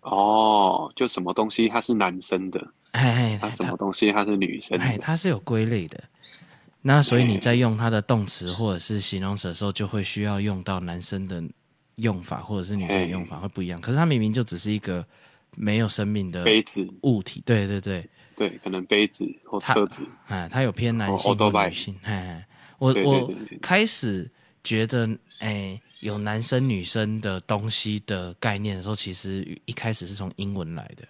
[0.00, 6.02] 哦，就什么东西它是男生的，哎，它什么东西它是女生的，哎，它是有归类的。
[6.80, 11.42] 那所以你在用它的动词或者是形容词的时候，就会需要用到男生的
[11.96, 13.80] 用法，或者是女生的用法会不一样。
[13.80, 15.06] 可是它明明就只是一个
[15.56, 18.08] 没有生命的杯子物体，对对对。
[18.34, 22.44] 对，可能杯子或车子，哎，它有偏男性或女性，哎，
[22.78, 24.28] 我我开始
[24.62, 25.08] 觉得，
[25.40, 31.06] 哎，有男生女生的东西的概念的时候，其实一开始是从英文来的。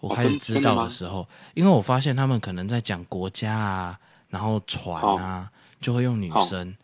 [0.00, 6.76] 我开始知道的时候，因为我发现他们可能在讲国家啊，然后船啊，就会用女生。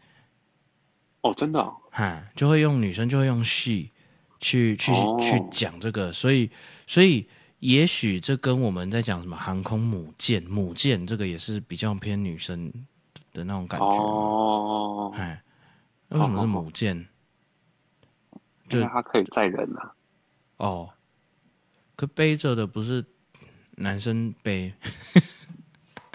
[1.22, 1.72] 哦，真的？
[1.90, 3.88] 哈，就会用女生，就会用 she
[4.40, 6.50] 去去去讲这个，所以
[6.86, 7.26] 所以。
[7.60, 12.72] 也许这跟我们在讲什么航空母舰，母舰这个也是比较偏女生
[13.32, 13.96] 的那种感觉。
[13.96, 15.42] 哦，哎，
[16.08, 17.06] 为什么是母舰？
[18.68, 19.94] 就它可以载人啊。
[20.58, 20.90] 哦，
[21.96, 23.04] 可背着的不是
[23.76, 24.72] 男生背。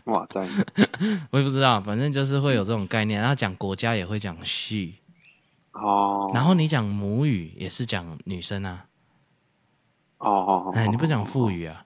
[0.06, 0.41] 哇塞，
[1.32, 3.19] 我也不知道，反正就是会有这种概念。
[3.19, 4.93] 然后讲国家也会讲 she。
[5.71, 6.29] 哦。
[6.34, 8.86] 然后你讲母语也是讲女生啊。
[10.17, 10.71] 哦哦哦！
[10.75, 11.86] 哎，你不讲腹语啊？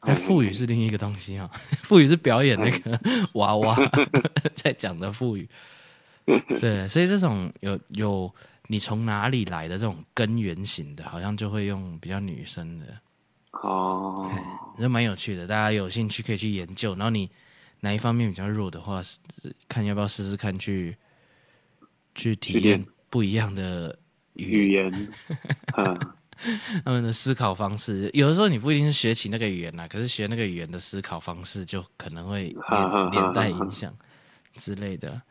[0.00, 1.50] 哎，腹语是另一个东西啊。
[1.82, 3.00] 腹语是表演那个
[3.34, 3.76] 娃娃
[4.54, 5.48] 在讲的腹语。
[6.60, 8.32] 对，所以这种有有
[8.68, 12.86] 你从哪里来的这种根源型的，好像就会用比较女生的。
[13.62, 14.30] 哦，
[14.78, 16.94] 这蛮有趣的，大家有兴趣可以去研究。
[16.94, 17.30] 然后你
[17.80, 19.02] 哪一方面比较弱的话，
[19.68, 20.96] 看要不要试试看去
[22.14, 23.98] 去体验不一样的
[24.34, 25.08] 语言。
[25.76, 25.98] 嗯。
[26.84, 33.94] 他们的思考方式，有的时候你不一定是学起那个语言啦，可是学那个语言的思考方式，就可能会连 连带影响
[34.56, 35.22] 之类的。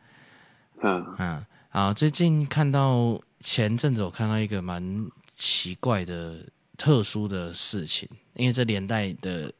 [0.84, 1.16] 嗯。
[1.18, 9.52] 嗯，好，最近看到前阵子我看到一个蛮奇怪的、特殊的事情，因为这连带的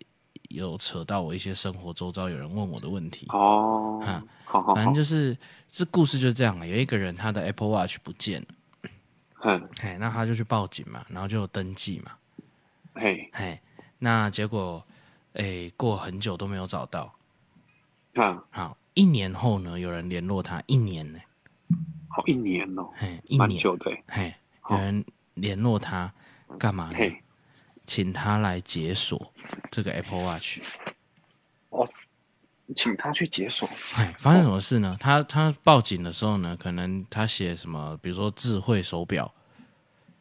[0.51, 3.27] 有扯到我一些生活周遭有人问我的问题。
[3.31, 4.01] 哦，
[4.45, 5.37] 好，反正就是
[5.71, 8.49] 这故事就是这样，有一个人他的 Apple Watch 不见了。
[9.47, 12.13] 嗯，嘿，那他就去报警嘛，然后就有登记嘛，
[12.95, 13.61] 嘿，嘿，
[13.99, 14.83] 那结果，
[15.35, 17.13] 哎、欸，过很久都没有找到，
[18.15, 21.19] 嗯，好，一年后呢，有人联络他，一年呢，
[22.09, 24.35] 好，一年哦，嘿，一年，蛮久的，嘿，
[24.71, 25.05] 有人
[25.35, 26.13] 联络他
[26.59, 26.97] 干嘛呢？
[26.97, 27.23] 嘿，
[27.87, 29.33] 请他来解锁
[29.71, 30.61] 这个 Apple Watch。
[31.71, 31.89] 哦。
[32.75, 33.69] 请他去解锁。
[33.95, 34.97] 哎，发生什么事呢？
[34.99, 39.31] 他他报警的时候呢，可能他写什么，比如说智慧手表，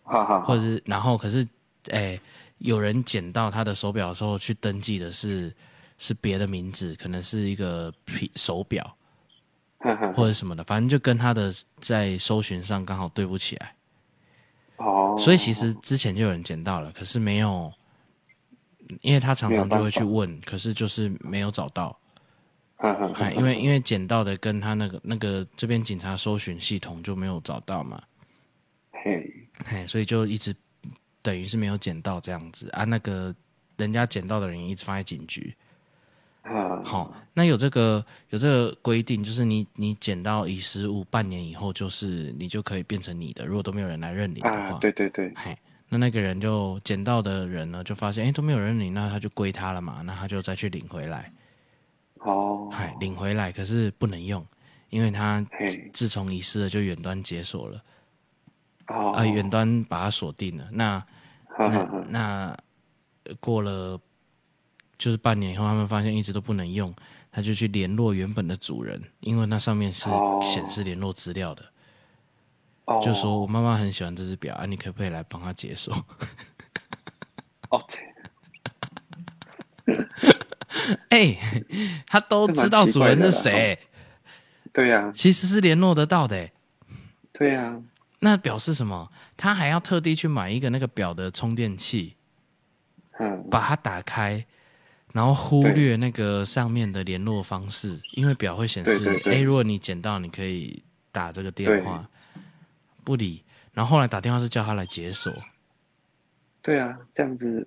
[0.03, 1.47] 哈哈，或者是然后可是，
[1.91, 2.19] 哎，
[2.57, 5.55] 有人捡到他的手表的时候去登记的是
[6.03, 8.97] 是别的名字，可能是一个皮手表，
[10.13, 13.73] 或者什么的，反正就跟他的在搜寻上刚好对不起来。
[14.75, 17.71] 哦，所以其实之前就有人捡到了，可是没有，
[18.99, 21.97] 因为他常常就会去问，可是就是没有找到。
[23.37, 28.03] 因为因为捡到的跟他那个那个这边警察搜寻系统就没有找到嘛，
[28.91, 30.53] 嘿，嘿，所以就一直
[31.21, 32.69] 等于是没有捡到这样子。
[32.71, 32.83] 啊。
[32.83, 33.33] 那个
[33.77, 35.55] 人家捡到的人一直放在警局，
[36.83, 43.45] 好，那有这个有这个规定，就是你你捡到遗失物半年以后，就是你就可以变成你的。
[43.45, 51.31] 如果都没有人来认领的话，对对对，嘿，那那个人就捡到的人呢，就发现哎都没有人领，那他就归他了嘛，那他就再去领回来。
[52.19, 54.45] 哦，嗨，领回来可是不能用，
[54.89, 55.45] 因为他
[55.93, 57.83] 自从遗失了就远端解锁了，
[58.87, 60.67] 哦，啊，远端把它锁定了。
[60.71, 61.05] 那
[61.57, 62.57] 那那
[63.39, 63.99] 过了
[64.97, 66.93] 就是半年以后，他们发现一直都不能用，
[67.31, 70.09] 他就去联络原本的主人，因为那上面是
[70.43, 71.63] 显示联络资料的，
[72.85, 75.93] 哦，就说我妈妈很喜欢这只表啊，你可不可以来帮她解锁？
[77.69, 77.83] 哦。
[81.09, 83.77] 哎、欸，他都知道主人是谁，
[84.71, 86.49] 对呀、啊，其实是联络得到的。
[87.31, 87.79] 对啊，
[88.19, 89.11] 那表示什么？
[89.37, 92.15] 他还要特地去买一个那个表的充电器，
[93.19, 94.45] 嗯，把它打开，
[95.13, 102.05] 然后忽略那个上面的联络方式，因为表会显示，哎，如果你捡到，你可以打这个电话，
[103.05, 103.41] 不理。
[103.71, 105.31] 然后后来打电话是叫他来解锁。
[106.61, 107.65] 对啊，这样子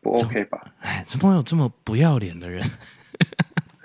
[0.00, 0.72] 不 OK 吧？
[0.80, 2.64] 哎，怎么会有这么不要脸的人？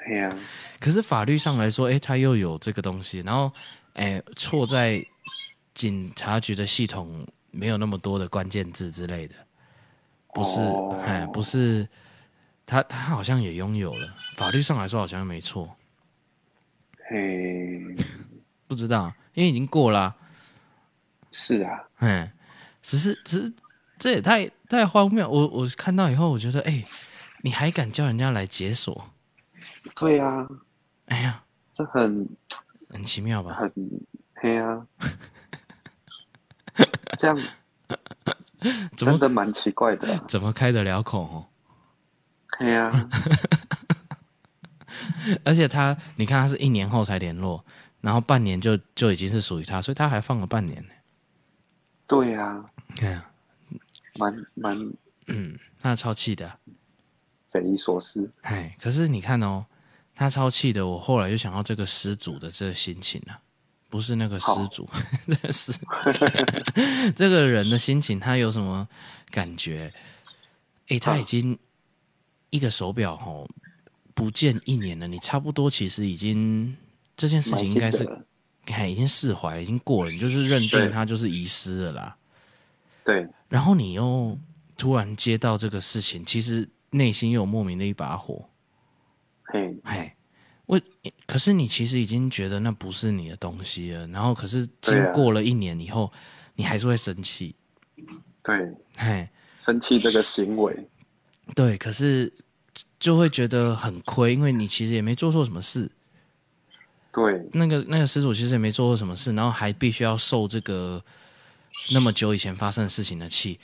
[0.06, 0.38] 对呀、啊。
[0.80, 3.52] 可是法律上来说，哎，他又有这个东西，然后，
[3.94, 5.04] 哎，错在
[5.74, 9.36] 警察局的系统没有那么多的关键字之类的，
[10.34, 11.88] 不是，哦、哎，不是，
[12.66, 15.76] 他他好像也拥有了，法律上来说好像没错。
[17.10, 17.96] 嘿，
[18.68, 20.16] 不知道，因为已经过了、啊。
[21.32, 22.32] 是啊，嗯，
[22.82, 23.54] 只是只是
[23.98, 25.30] 这也太太荒谬。
[25.30, 26.84] 我我看到以后，我觉得，哎，
[27.42, 29.10] 你还敢叫人家来解锁？
[29.96, 30.48] 对啊，
[31.08, 32.28] 哎呀，这很
[32.90, 33.56] 很奇妙吧？
[33.56, 33.72] 很
[34.36, 34.86] 黑啊，
[37.18, 37.38] 这样
[38.96, 40.24] 真的蛮奇怪的、啊。
[40.28, 41.50] 怎么开得了口？
[42.54, 43.10] 哦，对啊，
[45.44, 47.64] 而且他，你看，他是一年后才联络，
[48.02, 50.82] 然后半年就就已经是属于他，所以他还放了半年。
[50.84, 50.90] 呢。
[52.06, 53.26] 对呀、啊，对呀、
[53.70, 53.80] 啊，
[54.20, 54.94] 蛮蛮，
[55.28, 56.60] 嗯，他超气的，
[57.52, 58.32] 匪夷所思。
[58.42, 59.66] 哎，可是你看哦，
[60.14, 63.40] 他超气的，我后来又想到这个失主的这个心情啊，
[63.90, 64.88] 不是那个失主，
[65.26, 65.74] 这个失，
[67.16, 68.88] 这个人的心情，他有什么
[69.32, 69.92] 感觉？
[70.90, 71.58] 哎，他已经
[72.54, 73.50] 一个手表哦，
[74.14, 76.78] 不见一年了，你差不多其实已经
[77.18, 78.08] 这件事情应该是。
[78.66, 82.18] 看，已经释怀了，已经过了，你就是认定它就是遗失了啦。
[83.04, 83.28] 对。
[83.50, 84.40] 然后你又
[84.78, 88.48] 突然接到这个事情，其实内心又有莫名的一把火。
[89.44, 90.14] 嘿，嘿，
[90.66, 90.80] 我
[91.28, 96.14] 可是你其实已经觉得那不是你的东西了，然后可是经过了一年以后，啊、
[96.56, 97.54] 你还是会生气。
[98.42, 100.74] 对，嘿，生气这个行为。
[101.56, 102.32] 对，可是
[103.00, 105.92] 就会觉得很亏，因为你其实也没做错什么事。
[107.12, 111.04] 对，那个那个失主其实也没做错什么事，然后还必须要受这个
[111.94, 113.60] 那么久以前发生的事情的气。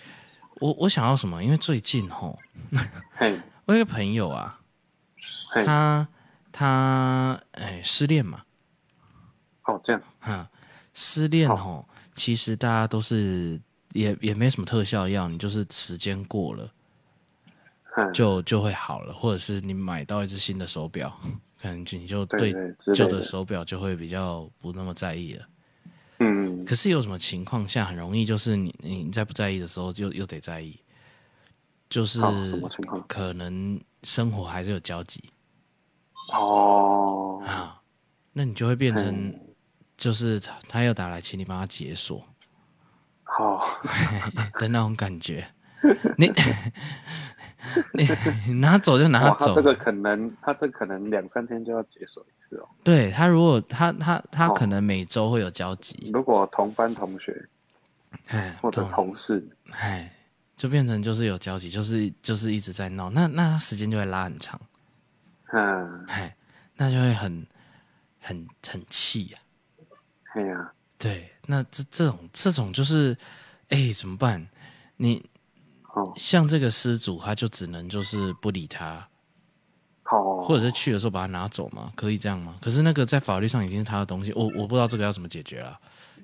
[0.60, 1.44] 我我想要什么？
[1.44, 2.38] 因为最近吼，
[3.66, 4.60] 我有一个朋友啊，
[5.66, 6.08] 他
[6.52, 8.44] 他哎失恋嘛。
[9.64, 10.02] 哦，这样。
[10.20, 10.50] 哈，
[10.94, 13.60] 失恋吼，其实大家都是
[13.94, 16.72] 也也没什么特效药，你就是时间过了。
[18.14, 21.16] 就就会好了，或者是你买到一只新的手表，
[21.62, 22.54] 可能你就对
[22.94, 25.46] 旧的手表就会比较不那么在意了。
[26.20, 30.78] 嗯，可是有什么情况下很容易，就是你你在不在意的时候，就又得在意，
[31.90, 32.20] 就是？
[33.08, 35.24] 可能生活还是有交集。
[36.34, 37.82] 哦，啊，
[38.34, 39.34] 那你就会变成，
[39.96, 42.22] 就是他他又打来，请你帮他解锁，
[43.24, 43.80] 好
[44.60, 45.48] 的那种感觉，
[46.18, 46.30] 你。
[48.48, 52.68] 你拿走就拿走，他这个可能，他这可能两三天就要解锁一次哦。
[52.84, 56.12] 对他，如果他他他可能每周会有交集。
[56.14, 57.48] 如果同班同学，
[58.28, 60.12] 哎，或者同事，哎，
[60.56, 64.60] 就变成就是有交集，就是就是一直在闹，那那时间就会拉很长。
[65.52, 66.36] 嗯，哎，
[66.76, 67.46] 那就会很
[68.20, 69.40] 很很气呀。
[70.34, 73.18] 哎呀，对，那这这种这种就是，
[73.70, 74.48] 哎，怎么办？
[74.98, 75.24] 你。
[76.16, 79.08] 像这个失主，他就只能就是不理他，
[80.04, 82.56] 好，或者是去的时候把他拿走嘛，可以这样吗？
[82.62, 85.80] 可是那个在法律上已经是他的东西，我我不知道这个要怎么解决了。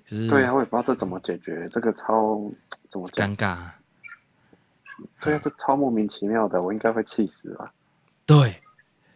[0.08, 2.40] 可是，对啊，我也不知道这怎么解决，这个超
[2.90, 3.58] 怎么尴尬？
[5.20, 7.74] 对啊，这超莫名其妙的，我应该会气死吧？
[8.26, 8.62] 对，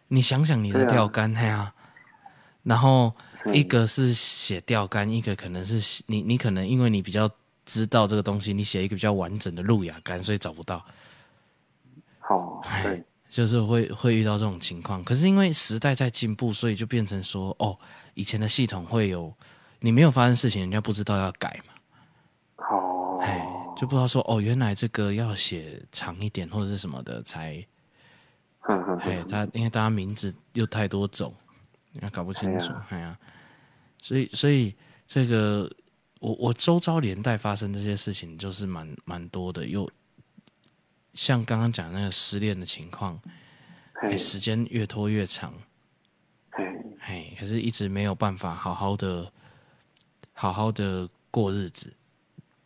[0.08, 1.72] 你想想你的钓竿，嘿啊，
[2.64, 3.14] 然后
[3.52, 7.30] 一个是写钓竿，一个可能是你你可能因为你比较。
[7.64, 10.84] 知道这个东西，你写一个比较完整的路亚杆，所以找不到。
[12.18, 15.04] 好，对，就是会会遇到这种情况。
[15.04, 17.78] 可是因为时代在进步，所以就变成说，哦，
[18.14, 19.32] 以前的系统会有
[19.80, 21.74] 你没有发生事情，人家不知道要改嘛。
[22.56, 23.46] 好，哎，
[23.76, 27.64] 就不知道说，哦，原来这个要写长一点或者是什么的才。
[29.00, 31.34] 哎，他因为大家名字又太多种，
[31.92, 33.18] 你搞不清楚，哎呀，
[34.02, 34.74] 所以所以
[35.06, 35.70] 这个。
[36.20, 39.90] 我我周遭连带发生这些事情就是蛮蛮多的，又
[41.12, 43.20] 像刚刚讲那个失恋的情况，
[44.02, 45.52] 哎，时间越拖越长，
[47.00, 49.32] 哎，可是一直没有办法好好的
[50.32, 51.92] 好好的过日子，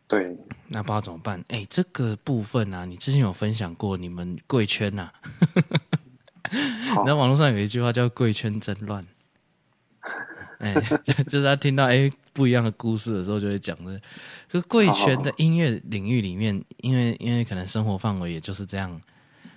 [0.06, 0.36] 对，
[0.68, 1.42] 那不知道怎么办？
[1.48, 5.12] 哎，这个部分啊，你之前有分享过你们贵圈呐、啊，
[7.06, 9.02] 那网络上有一句话叫“贵圈真乱
[10.58, 10.74] ”。哎，
[11.28, 13.98] 就是他听到哎，不一样的故事的时候，就会讲的。
[14.50, 19.00] 可贵圈的音乐领域里面，因为因为可能生活范围也就是这样，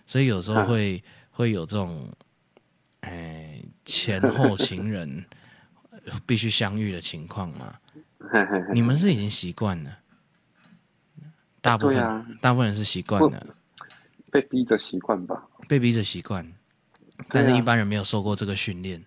[0.05, 2.09] 所以有时候会会有这种，
[3.01, 5.25] 哎，前后情人
[6.25, 7.75] 必须相遇的情况嘛。
[8.73, 9.97] 你们是已经习惯了，
[11.61, 13.47] 大部分、啊、大部分人是习惯了，
[14.29, 16.45] 被逼着习惯吧，被逼着习惯，
[17.29, 19.03] 但是一般人没有受过这个训练，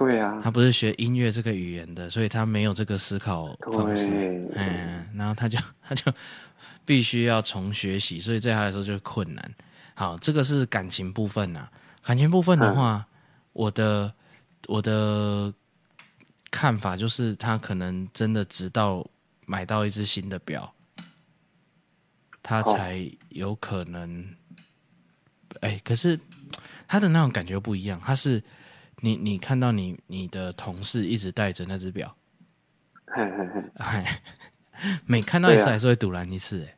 [0.00, 6.10] 对啊，他不是学音乐这个语言的，所以他没有这个思考方式，嗯，然后他就 他就
[6.84, 9.54] 必须要重学习，所以对他来说就是困难。
[9.94, 11.70] 好，这个是感情部分啊，
[12.02, 13.14] 感情部分的话，嗯、
[13.52, 14.14] 我的
[14.66, 15.52] 我的。
[16.52, 19.08] 看法就是，他可能真的直到
[19.46, 20.74] 买到一只新的表，
[22.42, 24.34] 他才有可能。
[25.60, 26.18] 哎、欸，可是
[26.88, 28.00] 他的那种感觉不一样。
[28.04, 28.42] 他是
[29.00, 32.14] 你，你看到你你的同事一直戴着那只表，
[33.06, 34.22] 嘿嘿嘿，哎，
[35.06, 36.76] 每看到一次还是会赌烂一次，哎，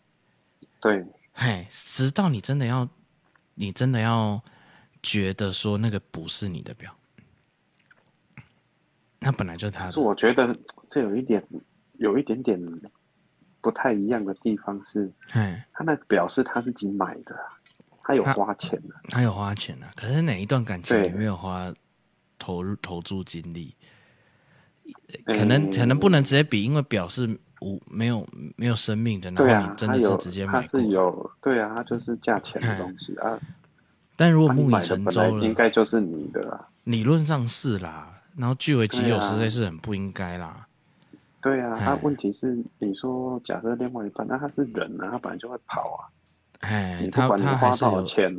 [0.81, 2.89] 对，哎，直到你真的要，
[3.55, 4.43] 你真的要
[5.03, 6.95] 觉得说那个不是你的表。
[9.19, 9.93] 那本来就是他的。
[9.93, 10.57] 是我觉得
[10.89, 11.45] 这有一点，
[11.99, 12.61] 有一点点
[13.61, 17.37] 不太一样的地方是，哎，他那表是他自己买的，
[18.03, 19.89] 他有花钱的，他有花钱啊。
[19.95, 21.73] 可是哪一段感情里没有花
[22.43, 23.73] 投入投注精力？
[25.27, 28.27] 可能可能不能直接比，因为表示无没有
[28.57, 33.39] 没有生命的，然后你真的是直接买过，是有对啊，它就是价钱的东西啊。
[34.17, 36.69] 但如果木已成舟了，应该就是你的啦。
[36.85, 38.09] 理论上是啦。
[38.37, 40.67] 然后据为己有，实在是很不应该啦。
[41.41, 46.01] 对啊，他问题是，你说假设另外一半，那他是人啊，他本来就会跑啊。
[46.61, 48.35] 哎，他不管你花多少钱，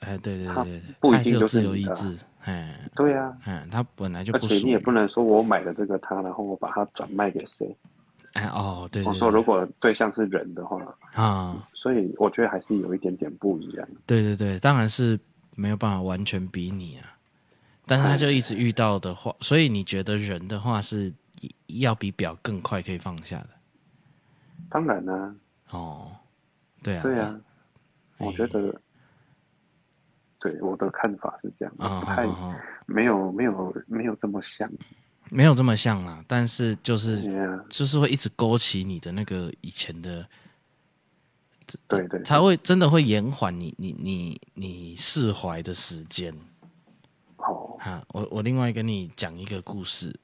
[0.00, 2.16] 哎，对对对，不一定就是自由意志。
[2.44, 4.38] 哎，对啊，嗯，他本来就不。
[4.38, 7.74] 而且你也不能说我买了这个他，然后我把它转卖给谁。
[8.34, 9.04] 哎哦，对。
[9.04, 10.78] 我说如果对象是人的话
[11.14, 13.88] 啊，所以我觉得还是有一点点不一样。
[14.06, 15.18] 对对对，当然是
[15.54, 17.16] 没有办法完全比拟啊。
[17.86, 21.12] 但是他就一直遇到的话，所以你觉得人的话是
[21.66, 23.48] 要比表更快可以放下的？
[24.68, 25.34] 当然啦。
[25.70, 26.10] 哦，
[26.82, 27.40] 对啊，对啊，
[28.18, 28.74] 我觉得，
[30.44, 32.26] 对我的看法是这样，不太
[32.84, 34.70] 没有没有没有这么像，
[35.30, 36.22] 没有这么像啦。
[36.28, 37.18] 但是就是
[37.70, 40.28] 就是会一直勾起你的那个以前的，
[41.88, 46.34] 对对，他会真的会延缓你你你你释怀的时间。
[47.36, 50.14] 好，哈，我我另外跟你讲一个故事。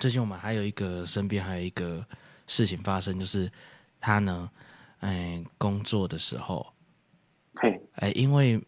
[0.00, 2.02] 最近我们还有一个身边还有一个
[2.46, 3.52] 事情发生，就是
[4.00, 4.50] 他呢，
[5.00, 6.66] 哎，工作的时候，
[7.56, 8.58] 嘿，哎，因为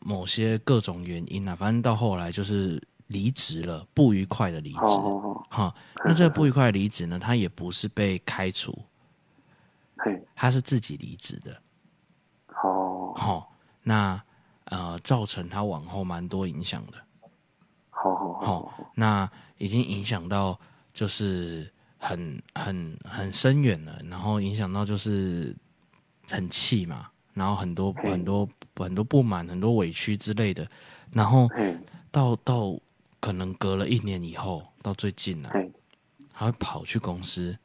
[0.00, 4.80] 某些各种原因啊，反正到后来就是离职了，不愉快的离职。
[5.50, 8.76] 哈，那这个不愉快的离职呢，他也不是被开除，
[9.98, 11.60] 嘿，他是自己离职的。
[12.46, 14.22] 好，好，那。
[14.66, 16.92] 呃，造成他往后蛮多影响的。
[17.90, 20.58] 好好好，那已经影响到
[20.94, 25.54] 就是很很很深远了，然后影响到就是
[26.30, 30.66] 很气嘛，然后很多很多很多不满、很多委屈之类的，
[31.10, 31.48] 然后
[32.10, 32.78] 到到
[33.20, 35.50] 可能隔了一年以后，到最近了，
[36.32, 37.56] 他会跑去公司，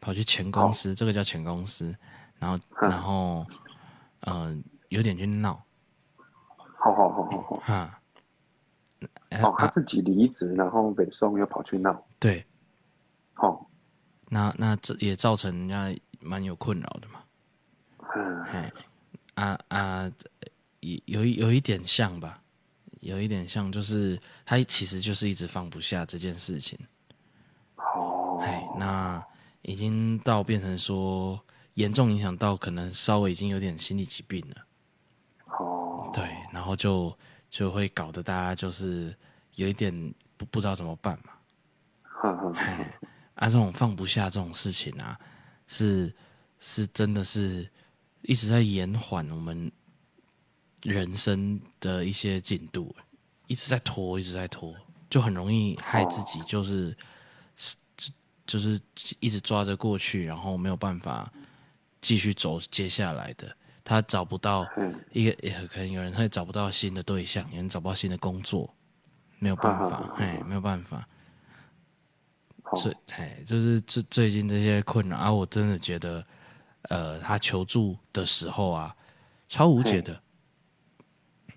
[0.00, 1.94] 跑去前公司，这个叫前公司，
[2.38, 3.46] 然后然后
[4.20, 4.56] 嗯、呃，
[4.88, 5.62] 有点去闹。
[6.82, 8.00] 好好好好好，哈，
[9.42, 12.46] 哦，他自己离职，然后北宋又跑去闹，对，
[13.34, 13.68] 好，
[14.30, 17.19] 那那这也造成人家蛮有困扰的嘛，
[18.16, 18.72] 嗯，哎，
[19.34, 20.12] 啊啊，
[20.80, 22.42] 有有有一点像吧，
[23.00, 26.78] 有一点像，就是他其实就是一直放不下这件事情，
[27.76, 29.22] 哦，哎，那
[29.62, 31.38] 已经到变成说
[31.74, 34.56] 严重影响到可能稍微已经有点心理疾病了。
[35.58, 37.16] 哦对，然后就
[37.48, 39.14] 就会搞得大家就是
[39.54, 39.92] 有一点
[40.36, 41.32] 不不知道怎么办嘛。
[43.34, 45.18] 啊，这种放不下这种事情啊，
[45.66, 46.12] 是
[46.58, 47.70] 是真的是
[48.22, 49.70] 一直在延缓我们
[50.82, 52.94] 人生的一些进度，
[53.46, 54.74] 一直在拖，一直在拖，
[55.08, 56.96] 就很容易害自己，就是
[57.96, 58.10] 就
[58.46, 58.80] 就是
[59.20, 61.32] 一直抓着过去，然后没有办法
[62.00, 63.56] 继续走接下来的。
[63.82, 64.64] 他找不到
[65.12, 68.72] 一个，也可能有人会找不到新的对象，有人找不到新的工作，
[69.38, 71.08] 没有办法，哎，没有办法。
[72.76, 76.24] 所以，哎，就是最最近这些困扰啊，我真的觉得，
[76.88, 78.94] 呃，他求助的时候啊，
[79.48, 80.20] 超无解的。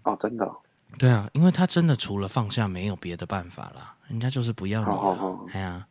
[0.03, 0.51] 哦，真的。
[0.99, 5.39] 对啊，因为他真的除了放下没有别的办法了，人家就是不要你了。
[5.53, 5.87] 哎呀，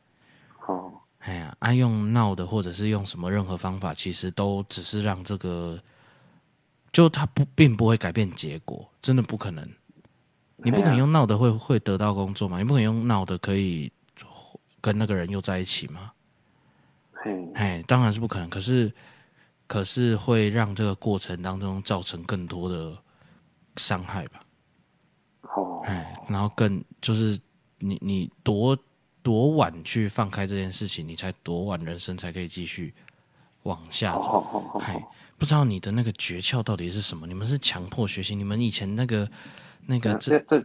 [0.58, 5.80] 好，哎呀，爱、啊、用闹的，或者是用什么任何方法，其实都只是让这个，
[6.92, 9.68] 就他不并不会改变结果，真的不可能。
[10.58, 12.58] 你不可能用闹的会会得到工作吗？
[12.58, 13.90] 你不可能用闹的可以
[14.80, 16.12] 跟那个人又在一起吗？
[17.54, 18.48] 哎，当然是不可能。
[18.48, 18.92] 可是，
[19.72, 22.94] 可是会让这个过程当中造成更多的
[23.76, 24.40] 伤害吧？
[25.56, 27.38] 哦，哎，然后更就是
[27.78, 28.76] 你你多
[29.22, 32.92] 多晚去放开这件事情，你才多晚人生才可以继续
[33.62, 34.78] 往下走。
[34.80, 35.02] 哎，
[35.38, 37.26] 不知道你的那个诀窍到底是什么？
[37.26, 38.36] 你们是强迫学习？
[38.36, 39.26] 你们以前那个
[39.86, 40.62] 那个这这，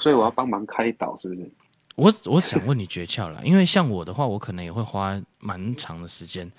[0.00, 1.48] 所以我要帮忙开导，是不是？
[1.94, 6.50] 我我想问你诀窍了，因为像我的话，我可能也会花蛮长的时间。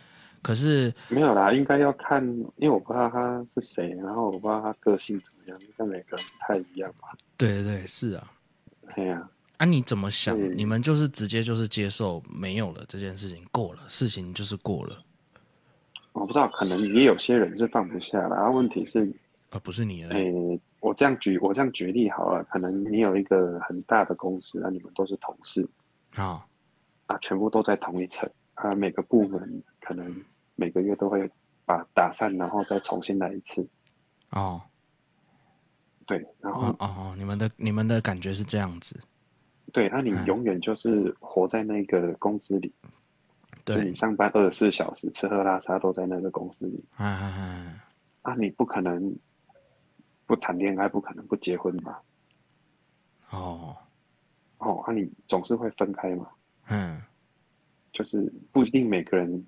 [0.41, 2.25] 可是没有啦，应该要看，
[2.57, 7.09] 因为我不知道他是谁，然后我不知道他个性怎么样，跟每个人不太一样吧。
[7.37, 8.31] 对对对，是啊。
[8.95, 9.29] 对呀。
[9.57, 10.37] 啊，你怎么想？
[10.57, 14.97] 你们就是直接就是接受没有了这件事情，过了，事情就是过了。
[16.13, 18.35] 我不知道，可能也有些人是放不下的。
[18.35, 19.11] 然后问题是，
[19.51, 20.15] 啊，不是你了。
[20.15, 20.59] 哎。
[20.81, 22.43] 我这样举，我这样举例好了。
[22.45, 25.61] 可能你有一个很大的公司，那你们都是同事，
[26.15, 26.41] 啊、哦，
[27.05, 30.11] 啊，全部都在同一层，啊，每个部门可能
[30.61, 31.27] 每个月都会
[31.65, 33.67] 把打散，然后再重新来一次。
[34.29, 34.61] 哦，
[36.05, 38.99] 对，然后哦，哦，你们的你们的感觉是这样子，
[39.73, 42.71] 对，那、啊、你永远就是活在那个公司里，
[43.65, 47.79] 对、嗯、你上班二十四小时，吃喝拉撒都在那个公司里，嗯嗯嗯，
[48.21, 49.17] 啊，你不可能。
[50.27, 52.01] 不谈恋爱不可能不结婚吧？
[53.31, 53.75] 哦，
[54.59, 56.25] 哦，那、啊、你总是会分开嘛？
[56.69, 57.01] 嗯，
[57.91, 59.45] 就是不一定每个人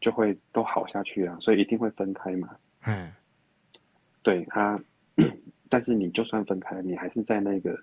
[0.00, 2.56] 就会都好下去啊，所以一定会分开嘛。
[2.84, 3.12] 嗯，
[4.22, 4.78] 对他，
[5.68, 7.78] 但是你就算分开，你还是在那个，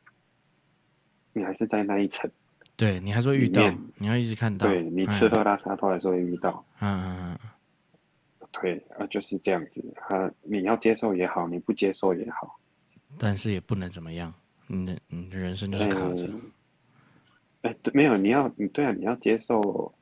[1.34, 2.30] 你还是在那一层，
[2.78, 3.61] 对你还是会遇到，
[3.97, 6.64] 你要一直看到，对你吃喝拉撒都还是会遇到。
[6.80, 7.49] 嗯嗯嗯。
[8.61, 9.84] 对啊，就是这样子。
[10.07, 12.59] 啊，你要接受也好，你不接受也好，
[13.18, 14.32] 但是也不能怎么样。
[14.68, 16.30] 你的你的人生就是卡着。
[17.64, 19.93] 哎、欸，对，没有，你要你对啊，你要接受。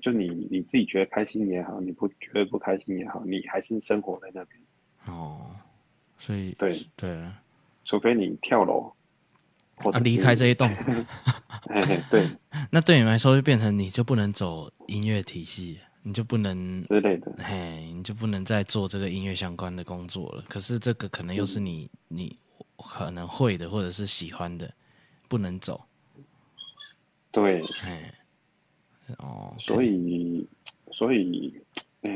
[0.00, 4.60] 就你你自己觉得开心也好，你不觉得不开心也好，你还是生活在那边。
[5.06, 5.54] 哦，
[6.18, 7.24] 所以对对，
[7.84, 8.92] 除非你跳楼，
[9.76, 10.68] 或者离开这一栋。
[12.10, 12.28] 对，
[12.70, 15.78] 那对你来说就变成你就不能走音乐体系。
[16.02, 20.42] 你就不能之类的，嘿，你就不能再做这个音乐相关的工作了。
[20.48, 22.38] 可是这个可能又是你、嗯、你
[22.78, 24.72] 可能会的，或者是喜欢的，
[25.28, 25.78] 不能走。
[27.30, 28.10] 对，嘿，
[29.18, 30.46] 哦，所以，
[30.92, 31.54] 所以，
[32.02, 32.10] 哎，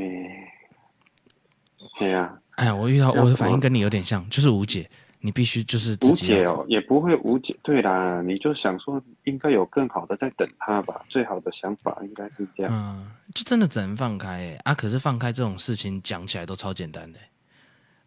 [1.99, 4.89] 对呀，哎呀，我遇到我的反应跟你有点像，就是无解。
[5.21, 7.57] 你必须就是无解哦，也不会无解。
[7.63, 11.03] 对啦，你就想说应该有更好的在等他吧。
[11.09, 12.71] 最好的想法应该是这样。
[12.71, 14.75] 嗯，就真的只能放开哎啊！
[14.75, 17.19] 可是放开这种事情讲起来都超简单的。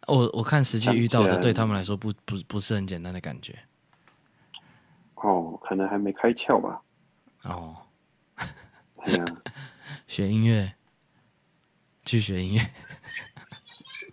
[0.08, 3.58] 我我看实际遇到的，对他们来说不不不是很简单的感觉。
[5.16, 6.80] 哦，可能还没开窍吧。
[7.46, 7.76] 哦，
[10.08, 10.74] 学音乐，
[12.06, 12.62] 去学音乐。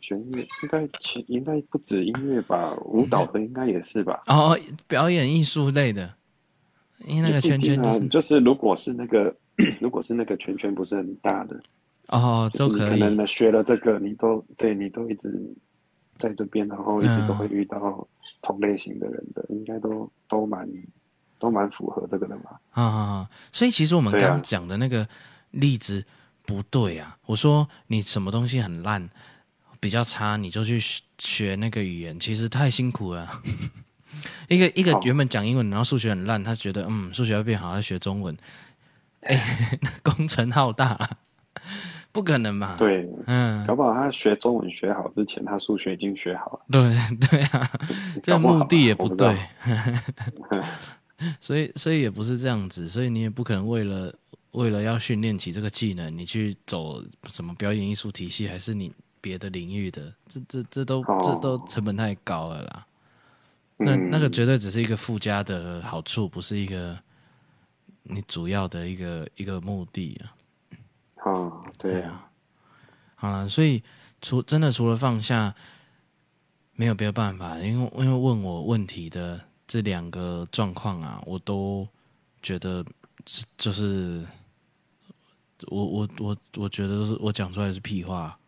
[0.00, 4.22] 学音乐应该其应该不止音乐吧，舞蹈的应该也是吧。
[4.26, 6.14] 哦，表演艺术类的，
[7.06, 9.34] 因为那个圈圈就是，啊、就是如果是那个
[9.80, 11.58] 如果是那个圈圈不是很大的
[12.08, 13.00] 哦，都可以。
[13.00, 15.32] 可能学了这个，你都对你都一直
[16.18, 18.06] 在这边，然后一直都会遇到
[18.42, 20.68] 同类型的人的，嗯、应该都都蛮
[21.44, 22.42] 都蛮符合这个的嘛。
[22.72, 23.28] 啊啊啊！
[23.52, 25.06] 所以其实我们刚刚讲的那个
[25.50, 26.04] 例子
[26.44, 27.16] 不对啊。
[27.26, 29.08] 我说你什么东西很烂。
[29.80, 30.80] 比较差，你就去
[31.18, 33.28] 学那个语言，其实太辛苦了。
[34.48, 38.34] 一个一个原本讲英文，然后数学很烂，他觉得嗯，数学要变好，要学中文，
[39.20, 40.98] 哎、欸， 工程浩大，
[42.12, 42.76] 不可能吧？
[42.78, 46.60] 对，嗯，搞不好他学中文学好之前，他数学已经学好了。
[46.70, 46.96] 对
[47.28, 47.70] 对啊，
[48.22, 49.36] 这个目的也不对，
[50.34, 50.44] 不
[51.40, 54.14] 所以所以也不是这样子，所以你也不可能为了
[54.52, 58.92] 为了要训练起这个技能，你去走什么表演艺术体系，还是你？
[59.24, 62.86] 别的领域的，这这这都、哦、这都成本太高了啦。
[63.78, 66.94] 嗯、那那个绝对只是一个附加的好处，不是一个
[68.02, 70.36] 你主要的一个一个目的啊。
[71.24, 72.28] 哦，对啊。
[73.14, 73.82] 好了，所以
[74.20, 75.54] 除真的除了放下，
[76.74, 77.58] 没有别的办法。
[77.60, 81.86] 因为因为问我问题的这两个状况啊，我都
[82.42, 82.84] 觉得
[83.56, 84.24] 就是
[85.66, 88.38] 我我我我觉得是我讲出来是屁话。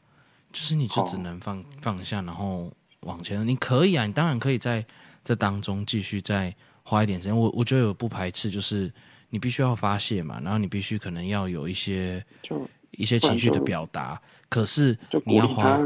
[0.53, 3.47] 就是你就只能放放下，然后往前。
[3.47, 4.83] 你可以啊，你当然可以在
[5.23, 7.39] 这当中继续再花一点时间。
[7.39, 8.91] 我我觉得有不排斥，就是
[9.29, 14.19] 你必须要发泄嘛，然后你必须可能要有一些就一些情绪的表达。
[14.49, 15.79] 可是你要花，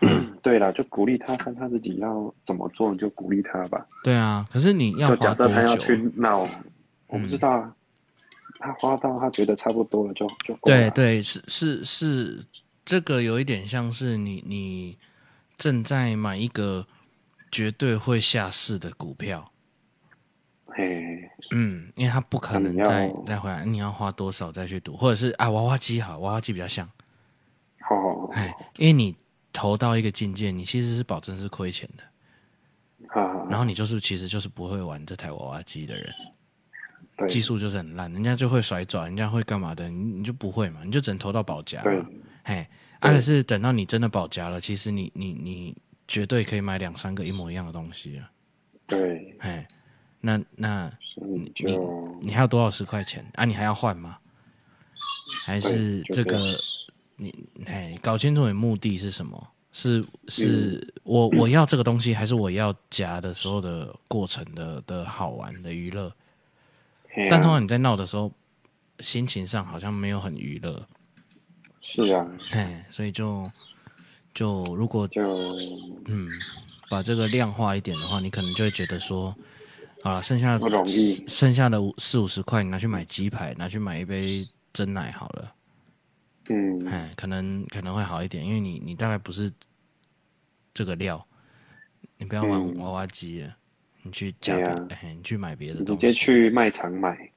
[0.00, 3.86] 嗯， 对了，就鼓励他看他自己要怎么做，你就鼓励他吧。
[4.02, 6.48] 对啊，可是你要花假设他要去闹，
[7.06, 7.74] 我不知道啊。
[8.60, 12.42] 他花到他觉得差不多了就，就就对对，是是是，
[12.84, 14.96] 这个有一点像是你你
[15.58, 16.86] 正在买一个
[17.50, 19.50] 绝对会下市的股票。
[20.66, 26.88] 嘿，嗯，因为他不可能再再回来，你要花多少再去赌，或者是啊，娃娃机好，娃娃机比较像。
[27.80, 29.14] 好，哎，因为你
[29.54, 32.02] 投到一个境界，你其实是保证是亏钱的。
[33.08, 36.12] 好，然后你就是其实就是不会玩这台娃娃机的人，
[37.28, 41.80] 技术就是很烂，人家就会甩转，人家会干嘛的，你你就不会嘛，你就只能投到保夹。
[41.82, 42.04] 对，
[42.42, 42.68] 哎，
[43.00, 45.76] 而且是等到你真的保夹了，其实你你你
[46.08, 48.30] 绝对可以买两三个一模一样的东西啊。
[48.86, 49.64] 对，嘿。
[50.20, 51.78] 那那你你
[52.22, 53.44] 你还有多少十块钱啊？
[53.44, 54.16] 你还要换吗？
[55.44, 56.38] 还是这个
[57.16, 57.34] 你
[57.66, 59.48] 哎，搞清楚你目的是什么？
[59.72, 66.08] 是是、嗯、我我要这个东西，还是我要夹的时候的过程的的好玩的娱乐？
[66.08, 68.30] 啊、但通常你在闹的时候，
[69.00, 70.86] 心情上好像没有很娱乐。
[71.80, 73.50] 是啊，哎，所以就
[74.32, 75.22] 就如果就
[76.06, 76.28] 嗯
[76.88, 79.34] 把这个量化一点的话，你可能就会觉得说。
[80.02, 80.68] 好了，剩下的
[81.26, 85.50] 剩下的五四五十块，你拿去买鸡排，拿去买一杯珍奶好了。
[86.48, 89.52] 嗯，哎，可能可能会好一点，因为你你大概不是
[90.72, 91.24] 这个料，
[92.18, 93.48] 你不要玩娃娃机
[94.02, 97.30] 你去夹别、啊哎，你去买别的东西，直接去卖场买。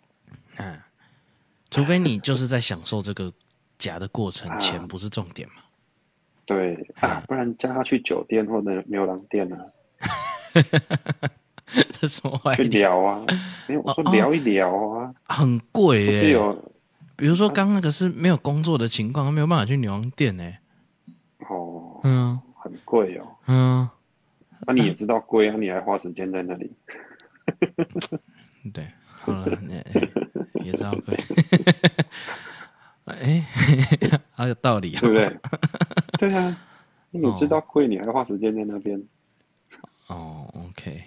[0.57, 0.77] 嗯，
[1.69, 3.31] 除非你就是在享受这个
[3.77, 5.55] 夹的过程，啊、钱不是重点嘛。
[6.45, 9.57] 对啊，哎、不然叫他去酒店或者牛郎店啊。
[11.91, 12.57] 这什么玩意？
[12.57, 13.25] 去聊啊！
[13.67, 15.13] 没有，我说聊一聊啊。
[15.27, 16.31] 哦、很贵耶。
[16.31, 16.71] 有，
[17.17, 20.53] 比如说刚那个是没有工作的情况，他没有办法去女王店呢。
[21.49, 23.27] 哦，嗯，很贵哦。
[23.47, 23.89] 嗯，
[24.65, 26.71] 那、啊、你也知道贵啊，你还花时间在那里。
[28.71, 29.57] 对，好了，
[30.53, 31.17] 你也知道贵。
[33.05, 33.43] 哎，
[34.31, 35.37] 好有道理、哦，对不对？
[36.19, 36.57] 对啊，
[37.09, 39.01] 你知道贵，你还花时间在那边。
[40.07, 41.03] 哦，OK。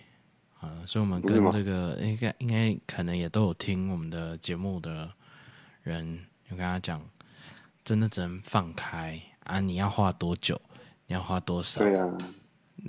[0.61, 5.11] 啊，所以我们跟这个应该应该可能也都有听我们的节目的
[5.83, 7.01] 人，就跟他讲，
[7.85, 9.61] 真的只能放开啊！
[9.61, 10.61] 你要花多久？
[11.07, 11.81] 你要花多少？
[11.81, 12.18] 对啊，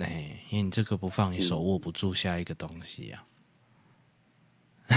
[0.00, 3.24] 哎，因为你这个不放，你手握不住下一个东西呀、
[4.88, 4.96] 啊。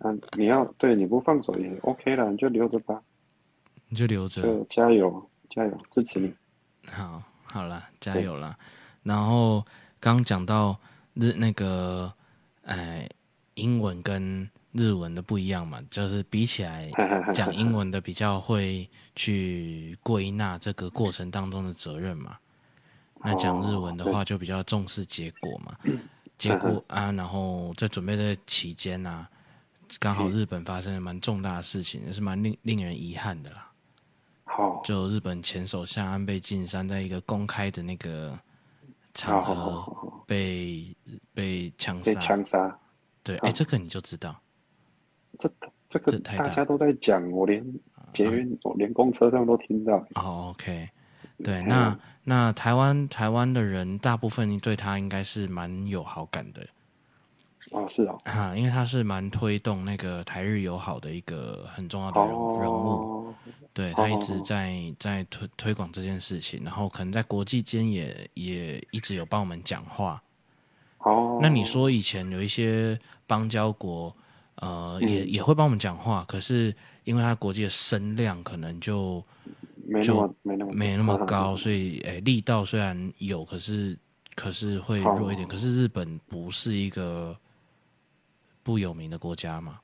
[0.10, 3.02] 啊，你要对你不放手也 OK 了，你就留着吧。
[3.88, 6.34] 你就留着，加油，加油，支持你。
[6.86, 8.58] 好，好了，加油了。
[9.02, 9.64] 然后
[9.98, 10.78] 刚讲到。
[11.14, 12.14] 日那个，
[12.62, 13.06] 哎，
[13.54, 16.90] 英文跟日文的不一样嘛，就是比起来
[17.34, 22.36] 讲英文的比较会去归纳这个过程当中的责任嘛，
[23.24, 25.76] 那讲日文的话就比较重视结果嘛，
[26.38, 29.30] 结果 啊，然后在准备的期间呢、啊，
[29.98, 33.70] 刚好日本发生了蛮重大的事情，也是蛮令令人遗憾的啦。
[34.44, 38.38] 好，就日本前首相安倍晋三在一个公开的那个。
[39.12, 40.96] 场合被
[41.34, 42.78] 被枪杀，枪杀，
[43.24, 44.40] 对，哎，这个你就知道，
[45.38, 45.50] 这
[45.88, 47.64] 这个大家都在讲，我连
[48.12, 49.96] 捷运，我连公车上都听到。
[50.14, 50.88] 哦，OK，
[51.42, 56.66] 对，那那台湾台湾的人大部分对他应该是蛮有好感的。
[57.72, 63.32] 哦，是哦，哈，因为他是蛮推动那个台日友好的一个很重要的人人物。
[63.72, 70.20] 对，他一直在在推推广这件事情，然后可能在国际间也也一直有帮我们讲话。
[70.98, 74.14] 哦，那你说以前有一些邦交国，
[74.60, 79.24] 呃，嗯、也也会帮我们讲话，可是因为他国际的声量可能就
[79.86, 83.98] 没就没那么没那么高，所以诶力道虽然有，可是
[84.34, 85.48] 可是会弱一点。
[85.48, 87.36] 可是日本不是一个
[88.62, 89.80] 不有名的国家嘛？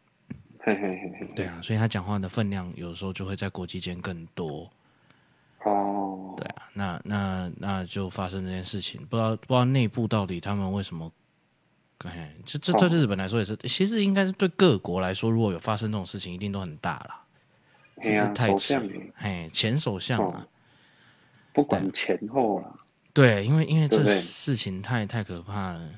[0.60, 4.70] 嘿嘿嘿嘿，对啊，所以他讲话的分量有时候就会在国际间更多。
[5.64, 11.10] 哦，对啊，那那那就发生这件事情，不知道不知道内部到底他们为什么？
[12.04, 17.22] 哎，这这对日本来说也是，其实应该是对各国来说，如果有发生这种事情，一定都很大了。
[18.02, 18.78] 这是太迟，
[19.16, 20.46] 哎，前首相啊，
[21.52, 22.76] 不管前后了。
[23.12, 25.90] 对，因为因为这事情太太可怕了。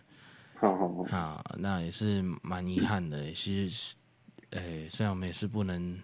[0.55, 3.95] 好好好，啊，那也是蛮遗憾的，其实。
[4.53, 6.01] 哎，虽然我们也是不能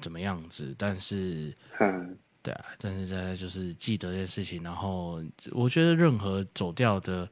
[0.00, 4.64] 怎么样子，但是， 嗯，对啊，但是大家就是记得这件事情。
[4.64, 7.28] 然后，我觉得任何走掉的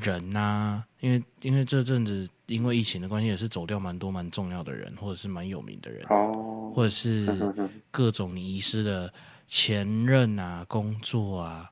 [0.00, 7.26] 人呐、啊，因为因为这阵子因为疫情的关系，也是走掉蛮多蛮重要的人，或者是蛮有名的人，哦，或者是
[7.90, 9.12] 各种你遗失的
[9.46, 11.70] 前任啊、工作啊，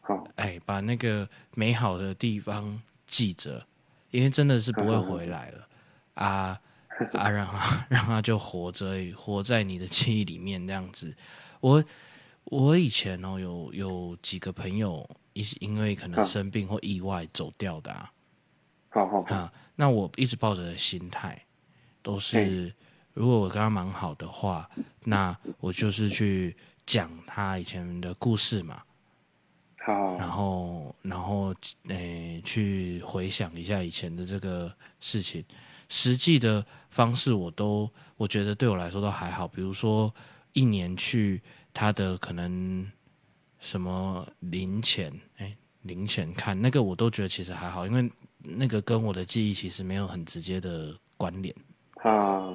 [0.00, 3.66] 好，哎，把那个美好的地方记着，
[4.10, 5.68] 因为真的是不会回来了
[6.14, 6.60] 啊
[7.14, 11.14] 啊，让他让他就活着，活在你的记忆里面这样子。
[11.60, 11.82] 我
[12.44, 18.12] 我以前哦，有有几个朋友，因因为可能生病或意外走掉的啊。
[18.90, 21.42] 好好啊，那我一直抱着的心态
[22.02, 22.72] 都是，
[23.14, 24.68] 如果我跟他蛮好的话，
[25.04, 26.54] 那我就是去
[26.84, 28.82] 讲他以前的故事嘛。
[29.78, 31.54] 好，然后然后
[31.88, 34.70] 诶、欸，去回想一下以前的这个
[35.00, 35.42] 事情，
[35.88, 40.14] 实际的方式我都我觉得对我来说都还好，比如说
[40.52, 42.86] 一年去他的可能
[43.62, 48.12] 什么零钱哎零钱看那个我都觉得其实还好，因为。
[48.44, 51.54] 那个跟我的记忆其实没有很直接的关联，
[52.02, 52.52] 啊，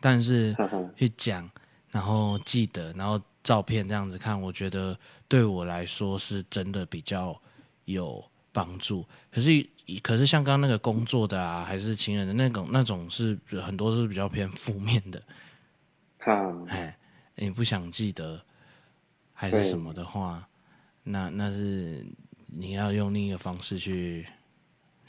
[0.00, 0.52] 但是
[0.96, 1.48] 去讲，
[1.92, 4.98] 然后记得，然后照片这样子看，我觉得
[5.28, 7.40] 对我来说是真的比较
[7.84, 9.06] 有帮助。
[9.30, 9.64] 可是，
[10.02, 15.22] 可是像刚刚那个工作的啊，还是情人的那种，那种是很多是比较偏负面的，
[16.24, 16.98] 啊，哎，
[17.36, 18.44] 你不想记得
[19.38, 20.48] 还是什么的话，
[21.04, 22.04] 那那是
[22.46, 24.26] 你要用另一个方式去。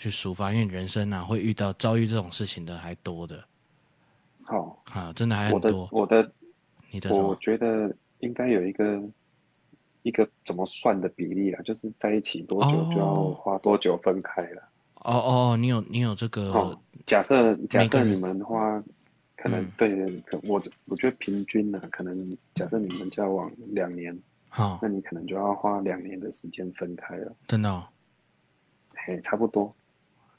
[0.02, 3.44] 去抒发，因为人生啊，会遇到遭遇这种事情的还多的。
[4.44, 5.90] 好啊，真的还很多。
[5.92, 6.32] 我的，我的，
[6.90, 8.98] 你的，我觉得应该有一个
[10.04, 11.62] 一个怎么算的比例啊？
[11.64, 14.64] 就是在一起多久就要花多久分开了。
[15.02, 15.12] 哦
[15.52, 16.54] 哦，你有你有这个？
[16.54, 18.82] 哦、假设假设你们的话，
[19.42, 24.18] 可能对，可我我觉得平均呢、啊，可能假设你们交往两年，
[24.50, 27.34] 好、哦，那你可能就要花两年的时间分开了。
[27.48, 27.88] 真的、哦？
[29.06, 29.74] 嘿，差不多。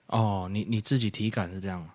[0.09, 1.95] 哦，你你自己体感是这样吗？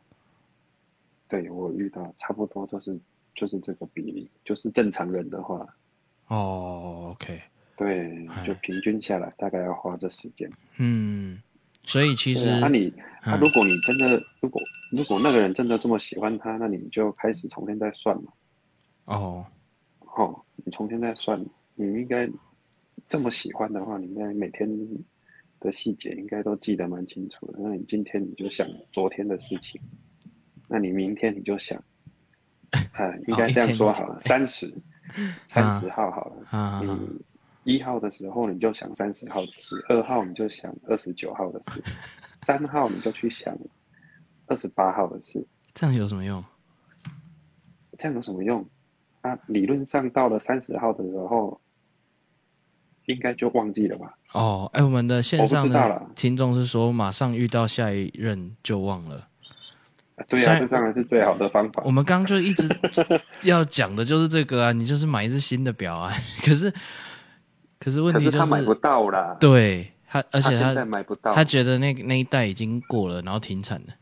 [1.27, 2.99] 对，我遇到差不多就是
[3.35, 5.67] 就是这个比例，就是正常人的话。
[6.27, 7.39] 哦，OK，
[7.77, 10.49] 对，就平均下来大概要花这时间。
[10.77, 11.39] 嗯，
[11.83, 12.91] 所以其实那、啊、你，
[13.23, 14.59] 那、啊、如果你真的，如果
[14.91, 18.31] 如果那个人真的这么喜欢他，那你就开始从现在算嘛。
[19.05, 19.45] 哦，
[19.99, 21.43] 哦，你从现在算，
[21.75, 22.29] 你应该
[23.09, 24.69] 这么喜欢的话，你应该每天。
[25.61, 27.57] 的细节应该都记得蛮清楚的。
[27.57, 29.81] 那你今天你就想昨天的事情，
[30.67, 31.81] 那你明天你就想，
[32.91, 34.71] 啊，应该这样说好了，三十，
[35.47, 36.45] 三十号好了。
[36.51, 36.83] 啊，
[37.63, 41.81] 你一号的时候你就想三十号的事，二号你就想二十九号的事，
[42.35, 43.57] 三号你就去想
[44.47, 45.45] 二十八号的事。
[45.73, 46.43] 这样有什么用？
[47.97, 48.65] 这样有什么用？
[49.21, 51.59] 啊，理论上到了三十号的时候。
[53.07, 54.17] 应该就忘记了吧？
[54.31, 59.27] 哦，哎，我们的线上的听众是说，马上遇到下一任就忘了。
[60.27, 61.83] 对啊，这当然是最好的方法。
[61.85, 62.67] 我们刚刚就一直
[63.47, 66.11] 要讲的就是这个啊，你就是买一只新的表啊。
[66.43, 66.73] 可是，
[67.77, 69.37] 可是问题就是他买不到啦。
[69.39, 73.93] 对他，而且他，他买不到，他觉得那那一代已经过了，然后停产了。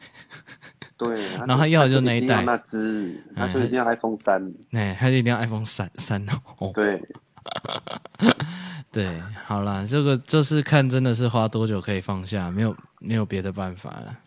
[1.06, 6.26] 对，然后他要的就是那一代，那只，他就一定要 iPhone 三，哎，他就一定要 iPhone 三三
[6.60, 6.72] 哦。
[6.74, 7.02] 对。
[8.90, 14.18] 对，好啦，这个就是看真的是花多久可以放下，没有没有别的办法了。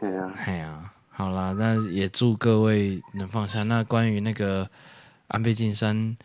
[0.00, 3.62] 对啊，哎呀，好啦，那也祝各位能放下。
[3.62, 4.68] 那关于那个
[5.28, 6.16] 安倍晋三，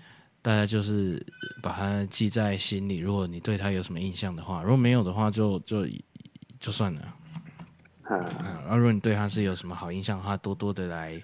[0.42, 1.24] 大家就是
[1.62, 2.98] 把它记在心里。
[2.98, 5.94] 如果你对他有什么印象的话，如果没有的话就，就就
[6.60, 7.02] 就算了。
[8.10, 11.22] 嗯，而如果你对他是有什么好印象的话，多多的来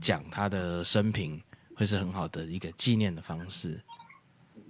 [0.00, 1.40] 讲他的生平，
[1.76, 3.80] 会是很好的一个纪念的方式。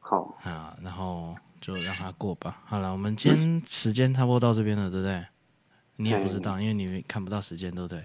[0.00, 2.60] 好啊，然后就让他过吧。
[2.64, 5.24] 好了，我们今天时间差不多到这边了，对不对？
[5.96, 8.04] 你也不知道，因为你看不到时间，对不对？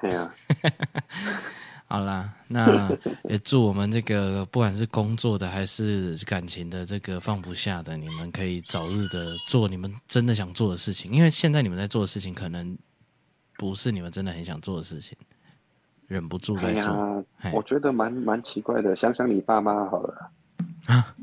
[0.00, 0.34] 对啊。
[1.88, 2.90] 好啦，那
[3.30, 11.12] 也祝我们这个不管是工作的还是感情的，这个放不下的，你们可以早日的做你们真的想做的事情。
[11.12, 12.76] 因为现在你们在做的事情，可能
[13.56, 15.16] 不是你们真的很想做的事情，
[16.08, 17.24] 忍不住在做。
[17.38, 20.30] 哎、我觉得蛮蛮奇怪的，想想你爸妈好了。
[20.86, 21.14] 啊，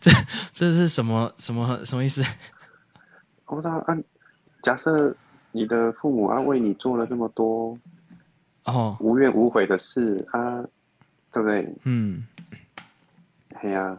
[0.00, 0.10] 这
[0.50, 2.22] 这是什么什么什么意思？
[3.44, 3.76] 我不知道。
[3.86, 4.02] 按、啊、
[4.62, 5.14] 假设
[5.50, 7.76] 你的父母啊为你做了这么多
[8.64, 8.96] 哦。
[9.00, 10.62] 无怨无悔的事啊，
[11.32, 11.74] 对不对？
[11.84, 12.26] 嗯，
[13.54, 13.96] 嘿呀，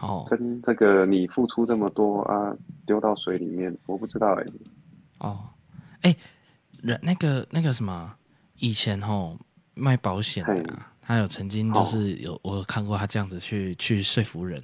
[0.00, 4.52] 哦，跟这个你付出这么多啊丢到水里面，我不知道哎、欸。
[5.18, 5.48] 哦，
[6.02, 6.16] 哎，
[6.82, 8.14] 人那个那个什么，
[8.58, 9.38] 以前吼
[9.74, 10.64] 卖保险的。
[11.06, 14.62] 他有曾经就是有我有看过他这样子去去说服人，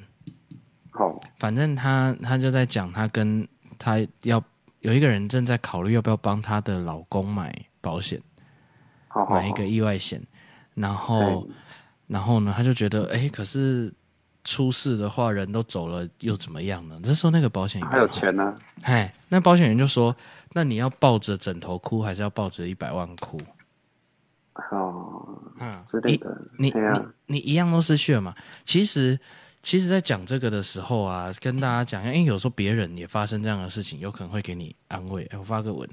[0.89, 3.47] 好，反正他他就在讲他跟
[3.79, 4.43] 他要
[4.79, 8.19] 有一个人正在考虑要不要帮他的老公买保险，
[9.29, 10.21] 买一个意外险，
[10.75, 11.49] 然后，
[12.07, 13.93] 然后呢，他就觉得，哎，可是
[14.45, 16.99] 出事的话，人都走了，又怎么样呢？
[17.03, 20.15] 这时候那个保险员还有钱呢、啊，哎，那保险员就说，
[20.53, 23.39] 那你要抱着枕头哭，还是要抱着一百万哭？
[24.71, 26.93] 哦，嗯，之类的，你你、啊、
[27.27, 28.35] 你，你一样都失去了嘛？
[28.65, 29.19] 其实。
[29.63, 35.23] 其实，在讲这个的时候啊，跟大家讲一下，因为有时候别人也发生这样的事情，有可能会给你安慰。
[35.25, 35.87] 哎，我发个文。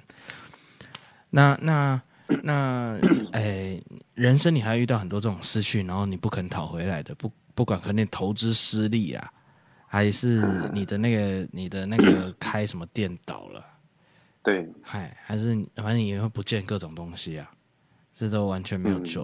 [1.31, 2.01] 那那
[2.43, 2.99] 那，
[3.31, 3.81] 哎，
[4.13, 9.31] 人生你还遇到很多这种失去，然后你不肯讨回来的，不不管可能投资失利啊，
[9.87, 13.65] 还是你的那个你的那个开什么店倒了，
[14.43, 17.49] 对，嗨，还是反正你也会不见各种东西啊，
[18.13, 19.23] 这都完全没有救、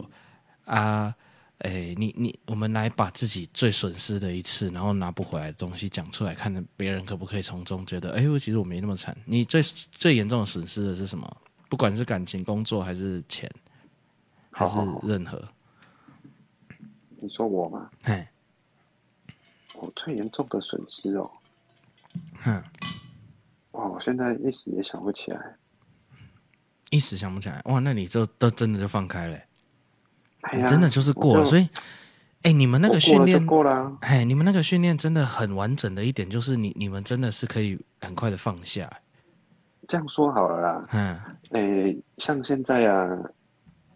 [0.65, 1.15] 嗯、啊。
[1.59, 9.15] 哎，你你，我们来把自己最损失的一次，然后拿不回来的东西讲出来，看别人可不可以从中觉得，哎呦，其实我没那么惨。
[9.23, 11.37] 你最最严重的损失的是什么？
[11.73, 13.49] 不管是感情、工作，还是钱，
[14.51, 15.43] 还是任何。
[17.19, 17.89] 你说我吗？
[18.03, 18.31] 哎，
[19.73, 21.31] 我最严重的损失哦，
[22.43, 22.63] 哼，
[23.71, 25.55] 哇，我现在一时也想不起来，
[26.91, 27.59] 一时想不起来。
[27.65, 29.39] 哇，那你就都真的就放开了。
[30.55, 31.67] 你真的就是过了，所以，
[32.43, 38.87] 哎，你们那个训练过了，哎，你们那个训练真的很完整的一点就是你，你们真的是可以很快的放下。
[39.87, 41.19] 这样说好了啦，嗯，
[41.51, 43.19] 诶，像现在啊，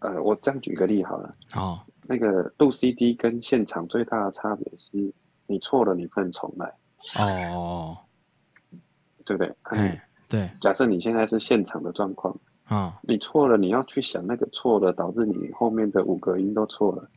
[0.00, 5.12] 呃，我这样举个例好了，哦，那个录 CD 跟现场最大的差别是，
[5.46, 6.72] 你错了你不能重来，
[7.50, 7.96] 哦，
[9.24, 9.54] 对不对？
[9.62, 12.34] 哎，对，假设你现在是现场的状况。
[12.64, 17.08] 啊、哦，你错了，你要去想那个错了，导致你后面的五个音都错了，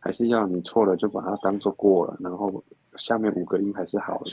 [0.00, 2.64] 还是要你错了就把它当做过了，然后
[2.98, 4.30] 下面五个音还是好的。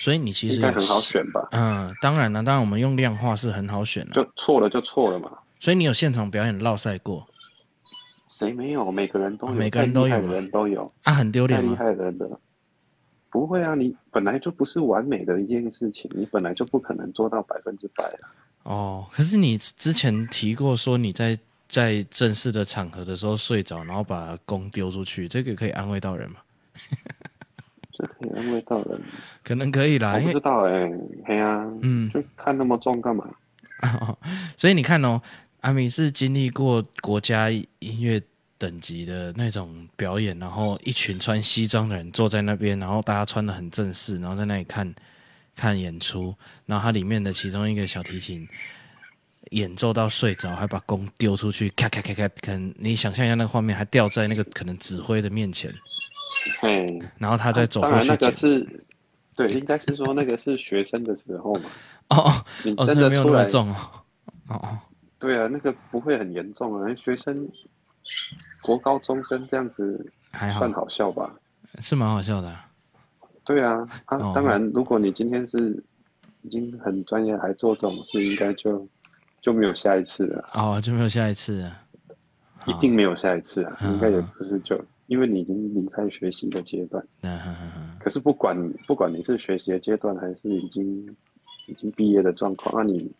[0.00, 1.48] 所以你其实应该很好选吧？
[1.52, 5.30] 嗯，当然了，当然我们用量化是很好选的，就错了就错了嘛。
[5.58, 7.26] 所以你有现场表演落赛过？
[8.28, 8.92] 谁没有？
[8.92, 10.92] 每个人都有，每个人都有，人都有。
[11.04, 11.70] 啊，很丢脸吗？
[11.70, 12.28] 厉害的人的，
[13.30, 18.28] 不会啊，你本来就不是完美的一件事情，你本来就不可能做到百分之百啊。
[18.64, 21.38] 哦，可是你之前提过说你在
[21.68, 26.36] 在正式的场合的时候睡着，然后把弓丢出去，这个可以安慰到人吗？
[27.96, 29.00] 这可以安慰到人，
[29.42, 30.14] 可能可以啦。
[30.14, 33.26] 我不知道哎、欸，嘿呀、啊，嗯，就看那么重干嘛？
[33.82, 34.16] 哦、
[34.56, 35.20] 所以你看哦，
[35.60, 38.20] 阿米是经历过国家音乐
[38.58, 44.94] 等级的那种表演，然后一群穿西装的人坐在那边，然后大家穿的很正式，然后在那里看。
[45.58, 46.34] 看演出，
[46.66, 48.46] 然后它里面的其中一个小提琴
[49.52, 55.72] 演奏到睡着，还把弓丢出去，咔咔咔咔，可能你想象一下那个画面，还掉在那个可能指挥的面前，
[56.60, 57.90] 嘿，然后他再走出去。
[57.92, 58.84] 当然那个是，
[59.34, 61.70] 对，应该是说那个是学生的时候嘛。
[62.08, 63.76] 哦哦，你，真的没有那么重哦。
[64.48, 64.78] 哦哦，
[65.18, 67.48] 对啊，那个不会很严重啊，学生
[68.62, 71.30] 国高中生这样子还好，算好笑吧？
[71.80, 72.56] 是蛮好笑的。
[73.44, 75.82] 对啊，啊，当然，如果你今天是
[76.42, 78.88] 已经很专业，还做这种事，应该就
[79.40, 80.48] 就没有下一次了。
[80.54, 81.76] 哦，就没有下一次了，
[82.66, 83.76] 一定没有下一次啊！
[83.82, 84.76] 应该也不是就，
[85.06, 87.04] 因为你已经离开学习的阶段。
[87.22, 87.96] 嗯哼哼哼。
[88.00, 91.16] 可是不管不管你是学习的阶段，还是已经
[91.66, 93.10] 已经毕业的状况，那你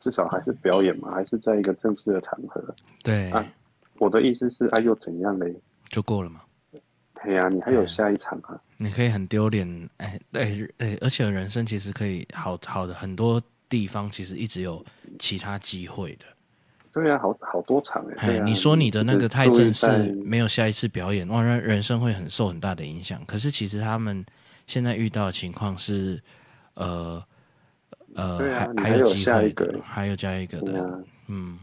[0.00, 2.62] 至少还是表演嘛，还是在一个正式的场合。
[3.02, 3.30] 对。
[3.30, 3.44] 啊，
[3.98, 5.54] 我的意思是，啊，又怎样嘞？
[5.88, 6.40] 就够了嘛。
[7.24, 8.60] 对呀，你还有下一场啊！
[8.76, 14.84] 你可以很丢脸，哎，对，哎，而且人生其实可以好好的很多地方，其实一直有
[15.18, 16.24] 其他机会的。
[16.92, 18.38] 对啊，好好多场哎。
[18.40, 19.86] 你说你的那个太正式，
[20.24, 23.24] 没有下一次表演，哇，人人生会很受很大的影响。
[23.26, 24.24] 可是其实他们
[24.66, 26.20] 现在遇到的情况是，
[26.74, 27.22] 呃
[28.14, 31.58] 呃，还还有机会的，还有加一个的，嗯，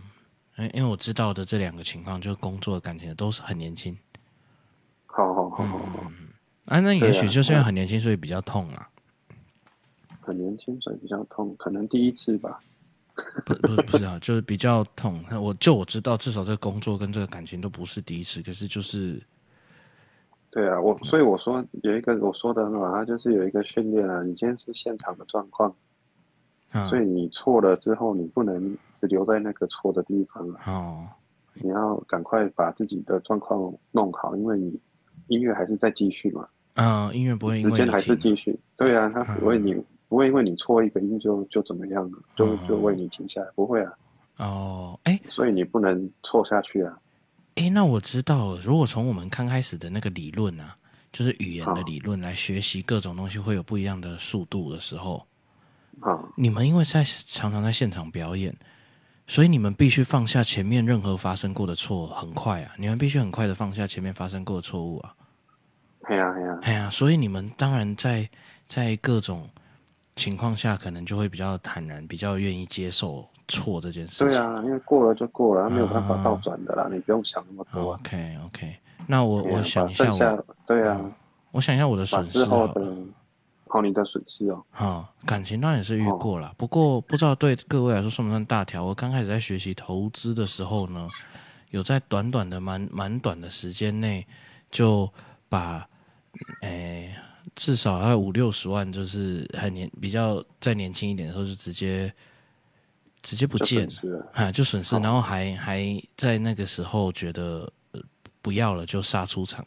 [0.73, 3.97] 因为我知道的这两个情况，就是工作、感情都是很年轻。
[5.07, 6.11] 好好好好好。
[6.65, 8.87] 啊，那也许就是因为很年轻，所以比较痛啊。
[10.21, 12.59] 很年轻，所以比较痛，可能第一次吧。
[13.45, 15.23] 不不不是啊，就是比较痛。
[15.41, 19.21] 我就我知道，至少这个工作跟这个感情都不是第一次，可是就是。
[20.51, 24.23] 对啊，我所以我说有一个我说的很好，他就是有一个训练啊。
[24.23, 25.75] 你今天是现场的状况，
[26.71, 30.61] 嗯，所以你错了之后，你不能只留在那个错的地方了。
[30.65, 31.07] 哦，
[31.55, 34.79] 你要赶快把自己的状况弄好，因为你
[35.27, 36.47] 音乐还是在继续嘛。
[36.75, 39.85] 嗯，音乐不会因为时间还是继续，对啊，他不会你、嗯、
[40.15, 43.91] 不会因为你错一个音就就怎么样了，就就为你停下来，不会啊。
[44.37, 46.97] 哦，哎，所以你不能错下去啊。
[47.55, 50.73] 哎，那我知道，如果从我们刚开始的那个理论啊，
[51.11, 55.27] 就是语言的理论来学习各种东西，会有不一样的速度的时候，
[55.99, 58.55] 啊，你们因为在常常在现场表演，
[59.27, 62.71] 所以你们必须放下前面任何发生过的错，很快啊！
[62.77, 65.13] 你们必须很快的放下前面发生过的错误啊！
[66.03, 66.89] 哎呀哎呀，哎呀！
[66.89, 68.29] 所以你们当然在
[68.65, 69.49] 在各种
[70.15, 74.27] 情况下，可能就会比较坦然，比较愿意接受错这件事情。
[74.27, 77.93] 对啊，因为过了就过了，没有办法倒转的啦，啊、你不用想那么多。
[77.93, 78.75] OK OK，
[79.07, 80.99] 那我我想一下我，下对啊。
[81.51, 82.43] 我想一下我的损失
[83.67, 84.63] 好你的损失哦。
[84.71, 88.83] 哈，感情当然也是遇过了，哦、不过不知道对各位来说算不算大条。
[88.83, 91.09] 我刚开始在学习投资的时候呢，
[91.71, 94.25] 有在短短的蛮蛮短的时间内
[94.71, 95.11] 就
[95.49, 95.87] 把，
[96.61, 97.13] 诶，
[97.55, 102.13] 至少还有五六十万，就是很年比较再年轻一点的时候就直接
[103.21, 105.81] 直接不见了，哈，就损失，然后还还
[106.17, 107.71] 在那个时候觉得
[108.41, 109.65] 不要了就杀出场。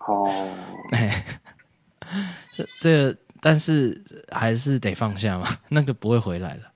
[0.00, 0.28] 哦，
[0.92, 1.24] 哎，
[2.52, 6.72] 这这个，但是还是得放下嘛， 那个不会回来了。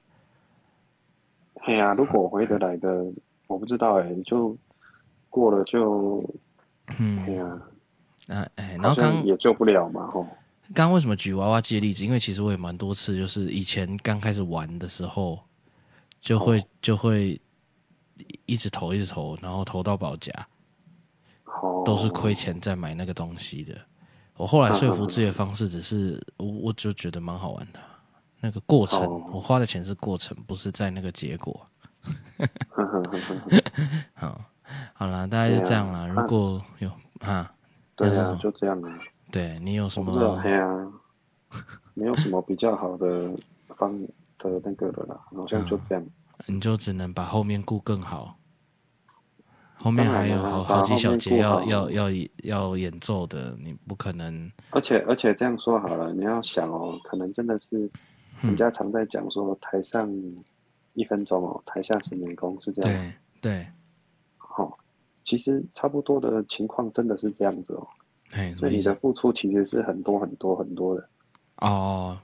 [1.66, 4.56] 哎呀，如果回得来的，嗯、我不知道哎，就
[5.28, 6.24] 过了就，
[6.98, 7.62] 嗯，哎呀，
[8.30, 10.22] 那哎，然后刚也救不了嘛，吼。
[10.74, 12.04] 刚刚为什么举娃娃机的例子？
[12.04, 15.40] 因为其实我也蛮多次，就是以前刚开始玩的时候，
[16.20, 17.40] 就会、哦、就会
[18.44, 20.30] 一直投一直投，然后投到保夹。
[21.84, 23.74] 都是亏钱在买那个东西的。
[24.36, 27.80] 我后来说服自己的方式，只是我我就觉得蛮好玩的。
[28.40, 29.02] 那个过程，
[29.32, 31.66] 我花的钱是过程，不是在那个结果。
[34.14, 34.40] 好，
[34.92, 36.06] 好啦，大概就这样了。
[36.06, 37.50] 如果有啊，
[37.98, 38.98] 对啊，就这样啊。
[39.30, 40.40] 对你有什么？
[41.94, 43.30] 没有什么比较好的
[43.74, 44.00] 方
[44.38, 46.06] 的那个的啦，好像就这样。
[46.46, 48.36] 你就只能把后面顾更好。
[49.80, 52.08] 后面还有好好几小节要要要
[52.42, 54.50] 要演奏的，你不可能。
[54.70, 57.90] 而且而且这样说好了，你要想哦，可能真的是
[58.40, 60.08] 人家常在讲说，台上
[60.94, 63.12] 一分钟哦，台下十年功是这样。
[63.40, 63.66] 对对。
[65.28, 67.86] 其实差不多的情况真的是这样子哦。
[68.30, 71.06] 哎，所以你的付出其实是很多很多很多的。
[71.56, 72.18] 哦。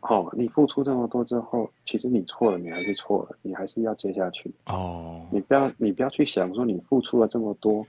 [0.00, 4.50] 哦，你付出这么多之后，其实你错了，你还是错了，你还是要接下去。
[4.66, 7.86] 哦，你不要，你不要去想说你付出了这么多，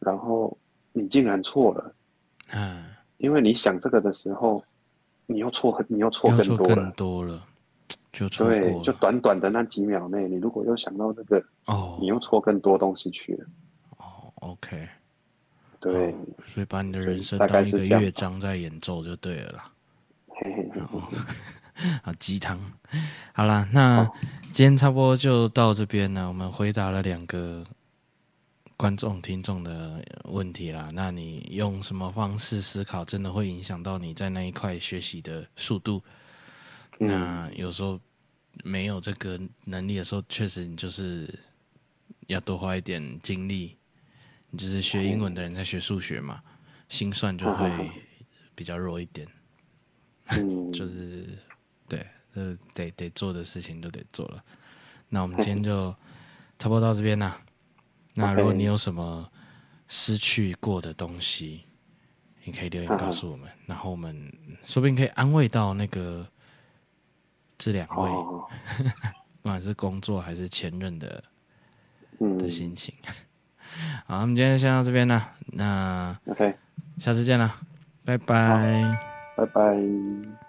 [0.00, 0.54] 然后
[0.92, 1.94] 你竟然错了。
[2.52, 2.84] 嗯，
[3.16, 4.62] 因为你想这个的时候，
[5.24, 6.74] 你又错很，你又错更多了。
[6.74, 7.42] 更多了，
[8.12, 8.46] 就错。
[8.48, 13.46] 对，就短短的那几秒内，你如果又想到这个，哦，你又错更多东西去了。
[14.36, 14.88] 哦，OK，
[15.80, 16.14] 对，
[16.46, 19.70] 所以把你的人生当一个乐章在演奏就对了啦。
[22.02, 22.60] 好鸡汤，
[23.32, 24.04] 好啦，那
[24.52, 26.28] 今天差不多就到这边了。
[26.28, 27.66] 我们回答了两个
[28.76, 30.90] 观众、听众的问题啦。
[30.92, 36.00] 那你用什么方式思考，真的会影响到你在那一块学习的速度？
[37.00, 37.98] 嗯、那有时候
[38.62, 41.28] 没有这个能力的时候，确实你就是
[42.28, 43.76] 要多花一点精力。
[44.54, 46.40] 你就是学英文的人在学数学嘛，
[46.88, 47.90] 心算就会
[48.54, 49.26] 比较弱一点。
[50.26, 51.36] 嗯， 就是
[51.88, 54.44] 对，呃，得得做的事情都得做了。
[55.08, 55.90] 那我们今天就
[56.56, 57.42] 差不多到这边啦。
[58.14, 59.28] 那如果你有什么
[59.88, 61.64] 失去过的东西，
[62.44, 64.32] 你可以留言告诉我们，然后我们
[64.64, 66.24] 说不定可以安慰到那个
[67.58, 68.08] 这两位，
[69.42, 71.24] 不管是工作还是前任的
[72.38, 72.94] 的心情。
[74.06, 75.22] 好，我们今天先到这边了。
[75.52, 76.54] 那 OK，
[76.98, 77.52] 下次见了，
[78.04, 78.98] 拜拜。
[79.36, 80.43] 拜拜。